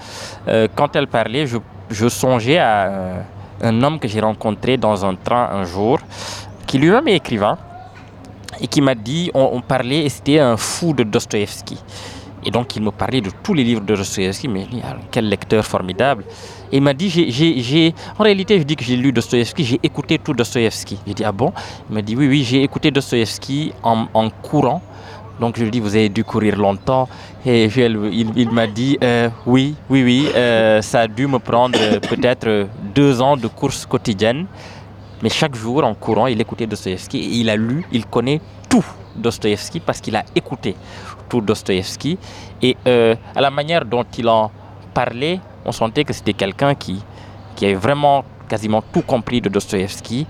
quand 0.74 0.96
elle 0.96 1.06
parlait, 1.06 1.46
je, 1.46 2.08
songeais 2.08 2.58
à 2.58 3.24
un 3.60 3.82
homme 3.82 3.98
que 3.98 4.08
j'ai 4.08 4.20
rencontré 4.20 4.76
dans 4.76 5.04
un 5.04 5.14
train 5.14 5.48
un 5.52 5.64
jour, 5.64 5.98
qui 6.66 6.78
lui-même 6.78 7.06
est 7.08 7.16
écrivain, 7.16 7.56
et 8.60 8.66
qui 8.66 8.80
m'a 8.80 8.94
dit, 8.94 9.30
on, 9.34 9.60
parlait, 9.60 10.04
et 10.04 10.08
c'était 10.08 10.38
un 10.38 10.56
fou 10.56 10.92
de 10.92 11.02
Dostoïevski. 11.02 11.78
Et 12.44 12.50
donc 12.50 12.76
il 12.76 12.82
me 12.82 12.90
parlait 12.90 13.20
de 13.20 13.30
tous 13.42 13.54
les 13.54 13.64
livres 13.64 13.80
de 13.80 13.96
Dostoevsky, 13.96 14.48
mais 14.48 14.66
quel 15.10 15.28
lecteur 15.28 15.64
formidable. 15.64 16.24
Et 16.70 16.76
il 16.76 16.82
m'a 16.82 16.92
dit, 16.92 17.94
en 18.18 18.22
réalité, 18.22 18.58
je 18.58 18.64
dis 18.64 18.76
que 18.76 18.84
j'ai 18.84 18.96
lu 18.96 19.12
Dostoevsky, 19.12 19.64
j'ai 19.64 19.80
écouté 19.82 20.18
tout 20.18 20.34
Dostoevsky. 20.34 20.98
J'ai 21.06 21.14
dit, 21.14 21.24
ah 21.24 21.32
bon? 21.32 21.52
Il 21.88 21.94
m'a 21.94 22.02
dit, 22.02 22.16
oui, 22.16 22.28
oui, 22.28 22.44
j'ai 22.44 22.62
écouté 22.62 22.90
Dostoevsky 22.90 23.72
en, 23.82 24.06
en, 24.12 24.28
courant. 24.30 24.82
Donc 25.40 25.56
je 25.56 25.62
lui 25.62 25.68
ai 25.68 25.70
dit, 25.70 25.80
vous 25.80 25.94
avez 25.96 26.08
dû 26.08 26.22
courir 26.22 26.56
longtemps. 26.56 27.08
Et 27.46 27.64
il, 27.64 28.50
m'a 28.50 28.66
dit, 28.66 28.98
euh, 29.02 29.28
oui, 29.46 29.74
oui, 29.88 30.02
oui, 30.02 30.28
euh, 30.34 30.82
ça 30.82 31.00
a 31.00 31.06
dû 31.06 31.26
me 31.26 31.38
prendre 31.38 31.78
peut-être 32.00 32.68
deux 32.94 33.20
ans 33.22 33.36
de 33.36 33.46
course 33.46 33.86
quotidienne. 33.86 34.46
Mais 35.22 35.30
chaque 35.30 35.54
jour, 35.54 35.84
en 35.84 35.94
courant, 35.94 36.26
il 36.26 36.40
écoutait 36.40 36.66
Dostoevsky. 36.66 37.40
Il 37.40 37.48
a 37.48 37.56
lu, 37.56 37.86
il 37.92 38.04
connaît 38.06 38.40
tout 38.68 38.84
Dostoevsky 39.16 39.80
parce 39.80 40.00
qu'il 40.00 40.16
a 40.16 40.24
écouté 40.34 40.74
tout 41.28 41.40
Dostoevsky. 41.40 42.18
Et 42.62 42.76
euh, 42.86 43.14
à 43.34 43.40
la 43.40 43.50
manière 43.50 43.84
dont 43.84 44.04
il 44.16 44.28
en 44.28 44.50
parlait, 44.92 45.40
on 45.64 45.72
sentait 45.72 46.04
que 46.04 46.12
c'était 46.12 46.32
quelqu'un 46.32 46.74
qui, 46.74 47.02
qui 47.56 47.64
avait 47.66 47.74
vraiment 47.74 48.24
quasiment 48.48 48.82
tout 48.92 49.02
compris 49.02 49.40
de 49.40 49.48
Dostoevsky. 49.48 50.26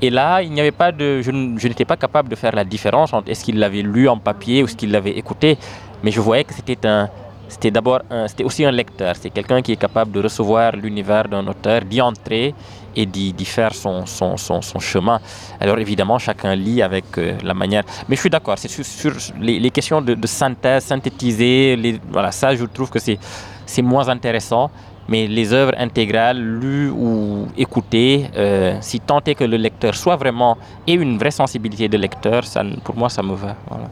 Et 0.00 0.10
là, 0.10 0.42
il 0.42 0.52
n'y 0.52 0.60
avait 0.60 0.70
pas 0.70 0.92
de, 0.92 1.22
je, 1.22 1.30
n'étais 1.30 1.84
pas 1.84 1.96
capable 1.96 2.28
de 2.28 2.36
faire 2.36 2.54
la 2.54 2.64
différence 2.64 3.12
entre 3.12 3.30
est-ce 3.30 3.44
qu'il 3.44 3.58
l'avait 3.58 3.82
lu 3.82 4.08
en 4.08 4.18
papier 4.18 4.62
ou 4.62 4.68
ce 4.68 4.76
qu'il 4.76 4.92
l'avait 4.92 5.16
écouté, 5.18 5.58
mais 6.02 6.12
je 6.12 6.20
voyais 6.20 6.44
que 6.44 6.54
c'était 6.54 6.86
un, 6.86 7.08
c'était 7.48 7.72
d'abord, 7.72 8.02
c'était 8.28 8.44
aussi 8.44 8.64
un 8.64 8.70
lecteur. 8.70 9.14
C'est 9.16 9.30
quelqu'un 9.30 9.60
qui 9.60 9.72
est 9.72 9.76
capable 9.76 10.12
de 10.12 10.22
recevoir 10.22 10.76
l'univers 10.76 11.28
d'un 11.28 11.46
auteur, 11.46 11.80
d'y 11.82 12.00
entrer 12.00 12.54
et 12.98 13.06
d'y 13.06 13.44
faire 13.44 13.72
son, 13.74 14.04
son, 14.06 14.36
son, 14.36 14.60
son, 14.60 14.80
chemin. 14.80 15.20
Alors 15.60 15.78
évidemment, 15.78 16.18
chacun 16.18 16.54
lit 16.56 16.82
avec 16.82 17.06
euh, 17.16 17.38
la 17.44 17.54
manière. 17.54 17.84
Mais 18.08 18.16
je 18.16 18.20
suis 18.20 18.30
d'accord, 18.30 18.58
c'est 18.58 18.68
sur, 18.68 19.12
les, 19.40 19.60
les, 19.60 19.70
questions 19.70 20.02
de, 20.02 20.14
de, 20.14 20.26
synthèse, 20.26 20.84
synthétiser, 20.84 21.76
les, 21.76 22.00
voilà, 22.10 22.32
ça 22.32 22.56
je 22.56 22.64
trouve 22.64 22.90
que 22.90 22.98
c'est 22.98 23.82
moins 23.82 24.08
intéressant. 24.08 24.70
Mais 25.10 25.26
les 25.26 25.54
œuvres 25.54 25.72
intégrales, 25.78 26.38
lues 26.38 26.90
ou 26.90 27.46
écoutées, 27.56 28.28
euh, 28.36 28.76
si 28.82 29.00
tant 29.00 29.22
est 29.24 29.34
que 29.34 29.44
le 29.44 29.56
lecteur 29.56 29.94
soit 29.94 30.16
vraiment, 30.16 30.58
ait 30.86 30.94
une 30.94 31.16
vraie 31.16 31.30
sensibilité 31.30 31.88
de 31.88 31.96
lecteur, 31.96 32.44
ça, 32.44 32.62
pour 32.84 32.94
moi 32.94 33.08
ça 33.08 33.22
me 33.22 33.34
va. 33.34 33.56
Voilà. 33.70 33.88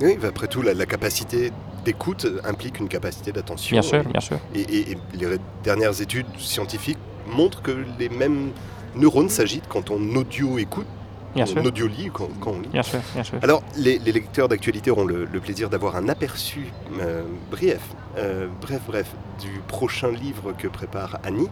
Oui, 0.00 0.16
après 0.26 0.46
tout, 0.46 0.62
la, 0.62 0.72
la 0.72 0.86
capacité 0.86 1.52
d'écoute 1.84 2.26
implique 2.44 2.78
une 2.80 2.88
capacité 2.88 3.30
d'attention. 3.32 3.74
Bien 3.74 3.82
sûr, 3.82 4.04
bien 4.04 4.20
sûr. 4.20 4.38
Et, 4.54 4.92
et, 4.92 4.98
les 5.14 5.38
dernières 5.62 6.00
études 6.00 6.26
scientifiques 6.38 6.98
montrent 7.26 7.62
que 7.62 7.84
les 7.98 8.08
mêmes 8.08 8.50
neurones 8.94 9.28
s'agitent 9.28 9.68
quand 9.68 9.90
on 9.90 10.16
audio 10.16 10.58
écoute. 10.58 10.86
Bien 11.34 11.46
sûr. 11.46 11.62
On 11.62 11.64
audio 11.64 11.86
lit 11.86 12.10
quand, 12.12 12.28
on 12.46 12.60
lit. 12.60 12.68
Bien 12.72 12.82
sûr, 12.82 13.00
bien 13.14 13.24
sûr. 13.24 13.38
Alors, 13.42 13.62
les, 13.76 13.98
les 13.98 14.12
lecteurs 14.12 14.48
d'actualité 14.48 14.90
auront 14.90 15.06
le, 15.06 15.24
le 15.24 15.40
plaisir 15.40 15.70
d'avoir 15.70 15.96
un 15.96 16.10
aperçu 16.10 16.66
euh, 17.00 17.22
bref, 17.50 17.80
euh, 18.18 18.48
bref, 18.60 18.80
bref, 18.86 19.06
du 19.40 19.62
prochain 19.66 20.10
livre 20.10 20.52
que 20.56 20.68
prépare 20.68 21.18
Annie. 21.24 21.48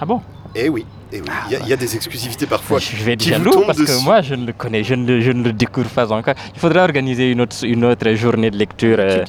Ah 0.00 0.06
bon? 0.06 0.22
Eh 0.54 0.68
oui, 0.68 0.86
eh 1.12 1.20
oui. 1.20 1.26
Ah, 1.30 1.44
il, 1.48 1.52
y 1.52 1.56
a, 1.56 1.58
il, 1.60 1.68
y 1.68 1.72
a, 1.72 1.76
des 1.76 1.96
exclusivités 1.96 2.46
parfois. 2.46 2.78
Je 2.78 3.04
vais 3.04 3.16
tout 3.16 3.30
parce 3.66 3.78
dessus. 3.78 3.98
que 3.98 4.04
moi 4.04 4.22
je 4.22 4.34
ne 4.34 4.46
le 4.46 4.52
connais, 4.52 4.82
je 4.84 4.94
ne 4.94 5.06
le, 5.06 5.20
je 5.20 5.32
ne 5.32 5.42
le, 5.42 5.52
découvre 5.52 5.90
pas 5.90 6.10
encore. 6.12 6.34
Il 6.54 6.60
faudra 6.60 6.84
organiser 6.84 7.30
une 7.30 7.40
autre, 7.40 7.56
une 7.64 7.84
autre 7.84 8.14
journée 8.14 8.50
de 8.50 8.56
lecture, 8.56 8.96
euh, 9.00 9.24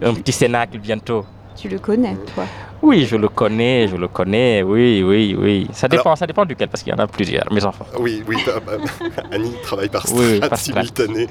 un 0.00 0.14
petit 0.14 0.32
cénacle 0.32 0.78
bientôt. 0.78 1.26
Tu 1.56 1.68
le 1.68 1.78
connais, 1.78 2.16
toi 2.34 2.44
Oui, 2.82 3.04
je 3.04 3.16
le 3.16 3.28
connais, 3.28 3.86
je 3.88 3.96
le 3.96 4.08
connais, 4.08 4.62
oui, 4.62 5.02
oui, 5.02 5.36
oui. 5.38 5.68
Ça 5.72 5.88
dépend, 5.88 6.04
Alors, 6.04 6.18
ça 6.18 6.26
dépend 6.26 6.44
duquel, 6.44 6.68
parce 6.68 6.82
qu'il 6.82 6.92
y 6.92 6.96
en 6.96 6.98
a 6.98 7.06
plusieurs, 7.06 7.52
mes 7.52 7.64
enfants. 7.64 7.86
Oui, 7.98 8.22
oui, 8.26 8.36
bah, 8.46 8.60
bah, 8.64 8.72
Annie 9.30 9.54
travaille 9.62 9.88
par 9.88 10.06
strat 10.06 10.18
oui, 10.18 10.40
par 10.40 10.58
simultané. 10.58 11.28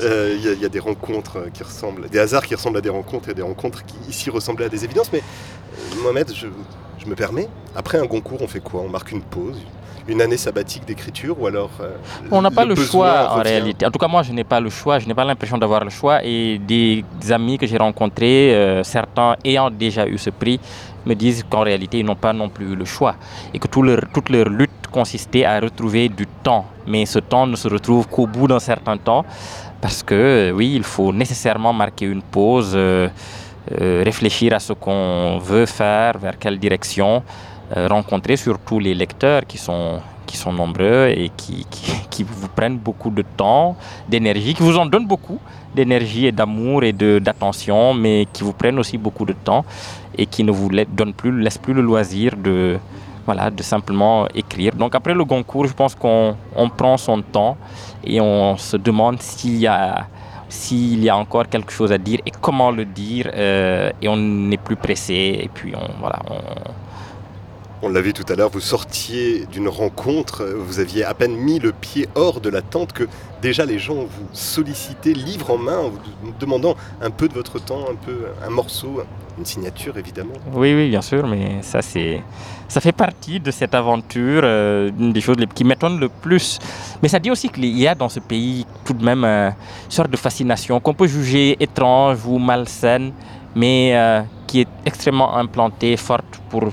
Il 0.00 0.04
euh, 0.04 0.36
y, 0.36 0.62
y, 0.62 0.64
a 0.64 0.68
des 0.68 0.80
rencontres 0.80 1.46
qui 1.54 1.62
ressemblent, 1.62 2.08
des 2.08 2.18
hasards 2.18 2.46
qui 2.46 2.54
ressemblent 2.54 2.78
à 2.78 2.82
des 2.82 2.90
rencontres 2.90 3.28
et 3.28 3.34
des 3.34 3.42
rencontres 3.42 3.84
qui 3.84 3.96
ici 4.08 4.30
ressemblaient 4.30 4.66
à 4.66 4.68
des 4.68 4.84
évidences. 4.84 5.12
Mais 5.12 5.22
euh, 5.22 6.02
Mohamed, 6.02 6.32
je, 6.34 6.48
je 6.98 7.06
me 7.06 7.14
permets, 7.14 7.48
après 7.74 7.98
un 7.98 8.06
Goncourt, 8.06 8.42
on 8.42 8.48
fait 8.48 8.60
quoi? 8.60 8.82
On 8.82 8.88
marque 8.88 9.12
une 9.12 9.22
pause 9.22 9.60
une 10.10 10.20
année 10.20 10.36
sabbatique 10.36 10.84
d'écriture 10.84 11.40
ou 11.40 11.46
alors 11.46 11.70
euh, 11.80 11.96
On 12.30 12.42
n'a 12.42 12.50
pas 12.50 12.64
le, 12.64 12.74
le 12.74 12.84
choix 12.84 13.32
en 13.32 13.42
réalité. 13.42 13.86
En 13.86 13.90
tout 13.90 13.98
cas, 13.98 14.08
moi, 14.08 14.22
je 14.22 14.32
n'ai 14.32 14.44
pas 14.44 14.60
le 14.60 14.70
choix. 14.70 14.98
Je 14.98 15.06
n'ai 15.06 15.14
pas 15.14 15.24
l'impression 15.24 15.56
d'avoir 15.56 15.84
le 15.84 15.90
choix. 15.90 16.24
Et 16.24 16.58
des 16.58 17.04
amis 17.30 17.56
que 17.58 17.66
j'ai 17.66 17.78
rencontrés, 17.78 18.54
euh, 18.54 18.82
certains 18.82 19.36
ayant 19.44 19.70
déjà 19.70 20.06
eu 20.06 20.18
ce 20.18 20.30
prix, 20.30 20.58
me 21.06 21.14
disent 21.14 21.44
qu'en 21.48 21.60
réalité, 21.60 22.00
ils 22.00 22.04
n'ont 22.06 22.16
pas 22.16 22.32
non 22.32 22.48
plus 22.48 22.74
le 22.74 22.84
choix. 22.84 23.14
Et 23.54 23.58
que 23.58 23.68
tout 23.68 23.82
leur, 23.82 24.00
toute 24.12 24.28
leur 24.28 24.48
lutte 24.48 24.86
consistait 24.90 25.44
à 25.44 25.60
retrouver 25.60 26.08
du 26.08 26.26
temps. 26.26 26.66
Mais 26.86 27.06
ce 27.06 27.20
temps 27.20 27.46
ne 27.46 27.56
se 27.56 27.68
retrouve 27.68 28.06
qu'au 28.08 28.26
bout 28.26 28.48
d'un 28.48 28.60
certain 28.60 28.96
temps. 28.96 29.24
Parce 29.80 30.02
que, 30.02 30.14
euh, 30.14 30.50
oui, 30.50 30.72
il 30.74 30.82
faut 30.82 31.12
nécessairement 31.12 31.72
marquer 31.72 32.06
une 32.06 32.22
pause. 32.22 32.76
Euh, 33.72 34.02
réfléchir 34.02 34.52
à 34.54 34.58
ce 34.58 34.72
qu'on 34.72 35.38
veut 35.38 35.66
faire, 35.66 36.18
vers 36.18 36.36
quelle 36.38 36.58
direction, 36.58 37.22
rencontrer 37.74 38.36
surtout 38.36 38.78
les 38.78 38.94
lecteurs 38.94 39.46
qui 39.46 39.58
sont 39.58 40.00
qui 40.30 40.36
sont 40.36 40.52
nombreux 40.52 41.08
et 41.08 41.30
qui, 41.36 41.66
qui, 42.08 42.22
vous 42.22 42.48
prennent 42.48 42.78
beaucoup 42.78 43.10
de 43.10 43.24
temps, 43.36 43.76
d'énergie, 44.08 44.54
qui 44.54 44.62
vous 44.62 44.78
en 44.78 44.86
donnent 44.86 45.08
beaucoup 45.08 45.40
d'énergie 45.74 46.26
et 46.26 46.32
d'amour 46.32 46.84
et 46.84 46.92
d'attention, 46.92 47.94
mais 47.94 48.28
qui 48.32 48.44
vous 48.44 48.52
prennent 48.52 48.78
aussi 48.78 48.96
beaucoup 48.96 49.24
de 49.24 49.32
temps 49.32 49.64
et 50.16 50.26
qui 50.26 50.44
ne 50.44 50.52
vous 50.52 50.70
donnent 50.88 51.14
plus, 51.14 51.32
laissent 51.40 51.58
plus 51.58 51.74
le 51.74 51.82
loisir 51.82 52.36
de, 52.36 52.78
voilà, 53.26 53.50
de 53.50 53.62
simplement 53.62 54.28
écrire. 54.34 54.72
Donc 54.74 54.94
après 54.94 55.14
le 55.14 55.24
concours, 55.24 55.66
je 55.66 55.72
pense 55.72 55.96
qu'on 55.96 56.36
on 56.54 56.68
prend 56.68 56.96
son 56.96 57.22
temps 57.22 57.56
et 58.04 58.20
on 58.20 58.56
se 58.56 58.76
demande 58.76 59.20
s'il 59.20 59.58
y 59.58 59.66
a 59.66 60.06
y 60.72 61.08
a 61.08 61.16
encore 61.16 61.48
quelque 61.48 61.72
chose 61.72 61.92
à 61.92 61.98
dire 61.98 62.18
et 62.26 62.32
comment 62.40 62.72
le 62.72 62.84
dire 62.84 63.30
euh, 63.32 63.90
et 64.02 64.08
on 64.08 64.16
n'est 64.16 64.56
plus 64.56 64.74
pressé 64.74 65.38
et 65.44 65.48
puis 65.52 65.72
on 65.76 66.00
voilà 66.00 66.18
on, 66.28 66.40
on 67.82 67.88
l'a 67.88 68.00
vu 68.00 68.12
tout 68.12 68.30
à 68.30 68.36
l'heure, 68.36 68.50
vous 68.50 68.60
sortiez 68.60 69.46
d'une 69.46 69.68
rencontre, 69.68 70.44
vous 70.44 70.80
aviez 70.80 71.04
à 71.04 71.14
peine 71.14 71.34
mis 71.34 71.58
le 71.58 71.72
pied 71.72 72.08
hors 72.14 72.40
de 72.40 72.50
la 72.50 72.60
tente 72.60 72.92
que 72.92 73.08
déjà 73.40 73.64
les 73.64 73.78
gens 73.78 73.94
vous 73.94 74.28
sollicitaient 74.32 75.14
livre 75.14 75.50
en 75.50 75.58
main, 75.58 75.80
vous 75.80 76.32
demandant 76.38 76.76
un 77.00 77.10
peu 77.10 77.26
de 77.26 77.34
votre 77.34 77.58
temps, 77.58 77.86
un 77.90 77.94
peu 77.94 78.26
un 78.46 78.50
morceau, 78.50 79.00
une 79.38 79.46
signature 79.46 79.96
évidemment. 79.96 80.34
Oui, 80.52 80.74
oui, 80.74 80.90
bien 80.90 81.00
sûr, 81.00 81.26
mais 81.26 81.62
ça 81.62 81.80
c'est, 81.80 82.22
ça 82.68 82.82
fait 82.82 82.92
partie 82.92 83.40
de 83.40 83.50
cette 83.50 83.74
aventure, 83.74 84.42
euh, 84.44 84.90
une 84.98 85.12
des 85.14 85.22
choses 85.22 85.36
qui 85.54 85.64
m'étonne 85.64 85.98
le 85.98 86.10
plus. 86.10 86.58
Mais 87.02 87.08
ça 87.08 87.18
dit 87.18 87.30
aussi 87.30 87.48
qu'il 87.48 87.64
y 87.64 87.88
a 87.88 87.94
dans 87.94 88.10
ce 88.10 88.20
pays 88.20 88.66
tout 88.84 88.92
de 88.92 89.04
même 89.04 89.24
euh, 89.24 89.48
une 89.48 89.90
sorte 89.90 90.10
de 90.10 90.18
fascination 90.18 90.80
qu'on 90.80 90.94
peut 90.94 91.06
juger 91.06 91.56
étrange 91.60 92.26
ou 92.26 92.38
malsaine, 92.38 93.12
mais 93.54 93.92
euh, 93.94 94.20
qui 94.46 94.60
est 94.60 94.68
extrêmement 94.84 95.34
implantée, 95.36 95.96
forte 95.96 96.40
pour 96.50 96.70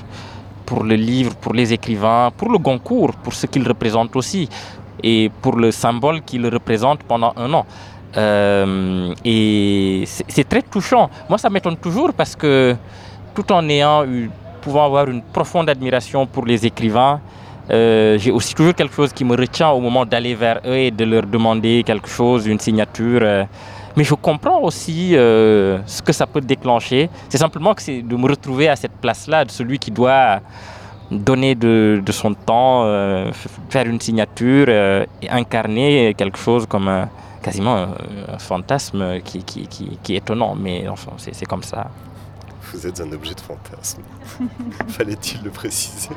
pour 0.68 0.84
le 0.84 0.96
livre, 0.96 1.34
pour 1.44 1.54
les 1.54 1.68
écrivains, 1.74 2.30
pour 2.38 2.50
le 2.52 2.60
Goncourt, 2.60 3.14
pour 3.24 3.34
ce 3.34 3.46
qu'il 3.48 3.66
représente 3.68 4.16
aussi, 4.16 4.48
et 5.02 5.32
pour 5.42 5.56
le 5.56 5.72
symbole 5.72 6.22
qu'il 6.22 6.46
représente 6.48 7.00
pendant 7.04 7.34
un 7.38 7.52
an. 7.54 7.66
Euh, 8.18 9.14
et 9.24 10.04
c'est 10.06 10.48
très 10.48 10.62
touchant. 10.62 11.10
Moi, 11.30 11.38
ça 11.38 11.50
m'étonne 11.50 11.78
toujours 11.78 12.12
parce 12.14 12.36
que 12.36 12.76
tout 13.34 13.50
en 13.52 13.68
ayant 13.70 14.04
pouvant 14.62 14.86
avoir 14.86 15.08
une 15.10 15.22
profonde 15.22 15.70
admiration 15.70 16.26
pour 16.26 16.46
les 16.46 16.66
écrivains, 16.66 17.22
euh, 17.70 18.18
j'ai 18.18 18.32
aussi 18.32 18.54
toujours 18.56 18.74
quelque 18.74 18.96
chose 18.96 19.14
qui 19.14 19.26
me 19.26 19.36
retient 19.36 19.70
au 19.70 19.80
moment 19.80 20.06
d'aller 20.06 20.36
vers 20.36 20.60
eux 20.66 20.78
et 20.88 20.92
de 20.92 21.06
leur 21.06 21.24
demander 21.24 21.84
quelque 21.86 22.10
chose, 22.10 22.48
une 22.48 22.60
signature. 22.60 23.22
Euh, 23.22 23.44
mais 23.98 24.04
je 24.04 24.14
comprends 24.14 24.62
aussi 24.62 25.18
euh, 25.18 25.80
ce 25.88 26.04
que 26.04 26.14
ça 26.14 26.28
peut 26.28 26.40
déclencher. 26.40 27.10
C'est 27.30 27.40
simplement 27.40 27.74
que 27.74 27.82
c'est 27.82 28.04
de 28.04 28.16
me 28.16 28.30
retrouver 28.30 28.70
à 28.70 28.76
cette 28.76 28.92
place-là, 28.92 29.44
de 29.44 29.52
celui 29.52 29.80
qui 29.80 29.90
doit 29.90 30.40
donner 31.10 31.56
de, 31.56 32.02
son 32.12 32.36
temps, 32.36 32.84
euh, 32.84 33.32
faire 33.70 33.88
une 33.88 34.00
signature 34.00 34.68
euh, 34.70 35.06
et 35.22 35.30
incarner 35.30 36.14
quelque 36.16 36.38
chose 36.38 36.68
comme 36.68 37.08
quasiment 37.42 37.88
un 38.28 38.38
fantasme 38.38 39.20
qui, 39.22 39.42
qui, 39.44 40.14
est 40.14 40.18
étonnant. 40.18 40.54
Mais 40.54 40.88
enfin, 40.88 41.14
c'est 41.18 41.46
comme 41.46 41.64
ça. 41.64 41.88
Vous 42.72 42.86
êtes 42.86 43.02
un 43.02 43.12
objet 43.12 43.34
de 43.34 43.40
fantasme. 43.40 44.02
Fallait-il 44.90 45.44
le 45.44 45.50
préciser? 45.50 46.10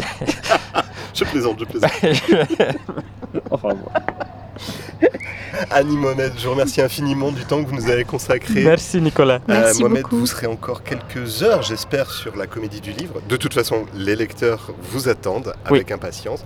Je 1.14 1.24
plaisante, 1.24 1.58
je 1.58 1.64
plaisante. 1.64 1.90
enfin, 3.50 3.68
bon. 3.68 3.90
Annie 5.70 5.96
Mohamed, 5.96 6.32
je 6.36 6.44
vous 6.44 6.50
remercie 6.52 6.80
infiniment 6.80 7.32
du 7.32 7.44
temps 7.44 7.62
que 7.62 7.68
vous 7.68 7.76
nous 7.76 7.90
avez 7.90 8.04
consacré. 8.04 8.62
Merci 8.62 9.00
Nicolas. 9.00 9.40
Euh, 9.48 9.72
Mohamed, 9.80 10.04
vous 10.10 10.26
serez 10.26 10.46
encore 10.46 10.82
quelques 10.82 11.42
heures, 11.42 11.62
j'espère, 11.62 12.10
sur 12.10 12.36
la 12.36 12.46
comédie 12.46 12.80
du 12.80 12.92
livre. 12.92 13.20
De 13.28 13.36
toute 13.36 13.54
façon, 13.54 13.86
les 13.94 14.16
lecteurs 14.16 14.72
vous 14.90 15.08
attendent 15.08 15.54
avec 15.64 15.90
impatience. 15.90 16.44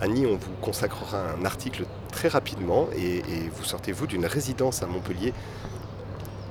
Annie, 0.00 0.26
on 0.26 0.36
vous 0.36 0.52
consacrera 0.60 1.22
un 1.40 1.44
article 1.44 1.84
très 2.12 2.28
rapidement 2.28 2.88
et, 2.96 3.16
et 3.16 3.50
vous 3.54 3.64
sortez-vous 3.64 4.06
d'une 4.06 4.26
résidence 4.26 4.82
à 4.82 4.86
Montpellier, 4.86 5.32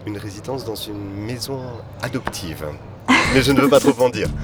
une 0.07 0.17
résidence 0.17 0.65
dans 0.65 0.75
une 0.75 1.25
maison 1.25 1.61
adoptive. 2.01 2.65
Mais 3.33 3.41
je 3.41 3.51
ne 3.51 3.61
veux 3.61 3.69
pas 3.69 3.79
trop 3.79 4.03
en 4.03 4.09
dire 4.09 4.27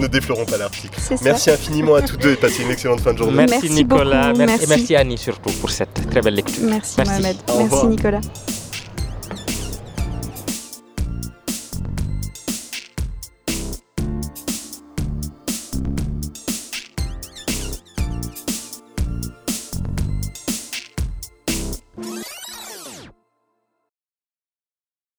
ne 0.00 0.06
déflorons 0.06 0.44
pas 0.44 0.56
l'article. 0.56 0.98
Merci 1.22 1.50
infiniment 1.50 1.94
à 1.94 2.02
tous 2.02 2.16
deux 2.16 2.32
et 2.32 2.36
passez 2.36 2.62
une 2.62 2.70
excellente 2.70 3.00
fin 3.00 3.12
de 3.12 3.18
journée. 3.18 3.46
Merci, 3.48 3.70
Nicolas. 3.70 4.32
merci. 4.36 4.64
Et 4.64 4.66
merci 4.68 4.96
Annie 4.96 5.18
surtout 5.18 5.50
pour 5.60 5.70
cette 5.70 6.08
très 6.10 6.20
belle 6.20 6.34
lecture. 6.34 6.62
Merci, 6.64 7.00
Mohamed. 7.04 7.36
Merci 7.58 7.86
Nicolas. 7.86 8.20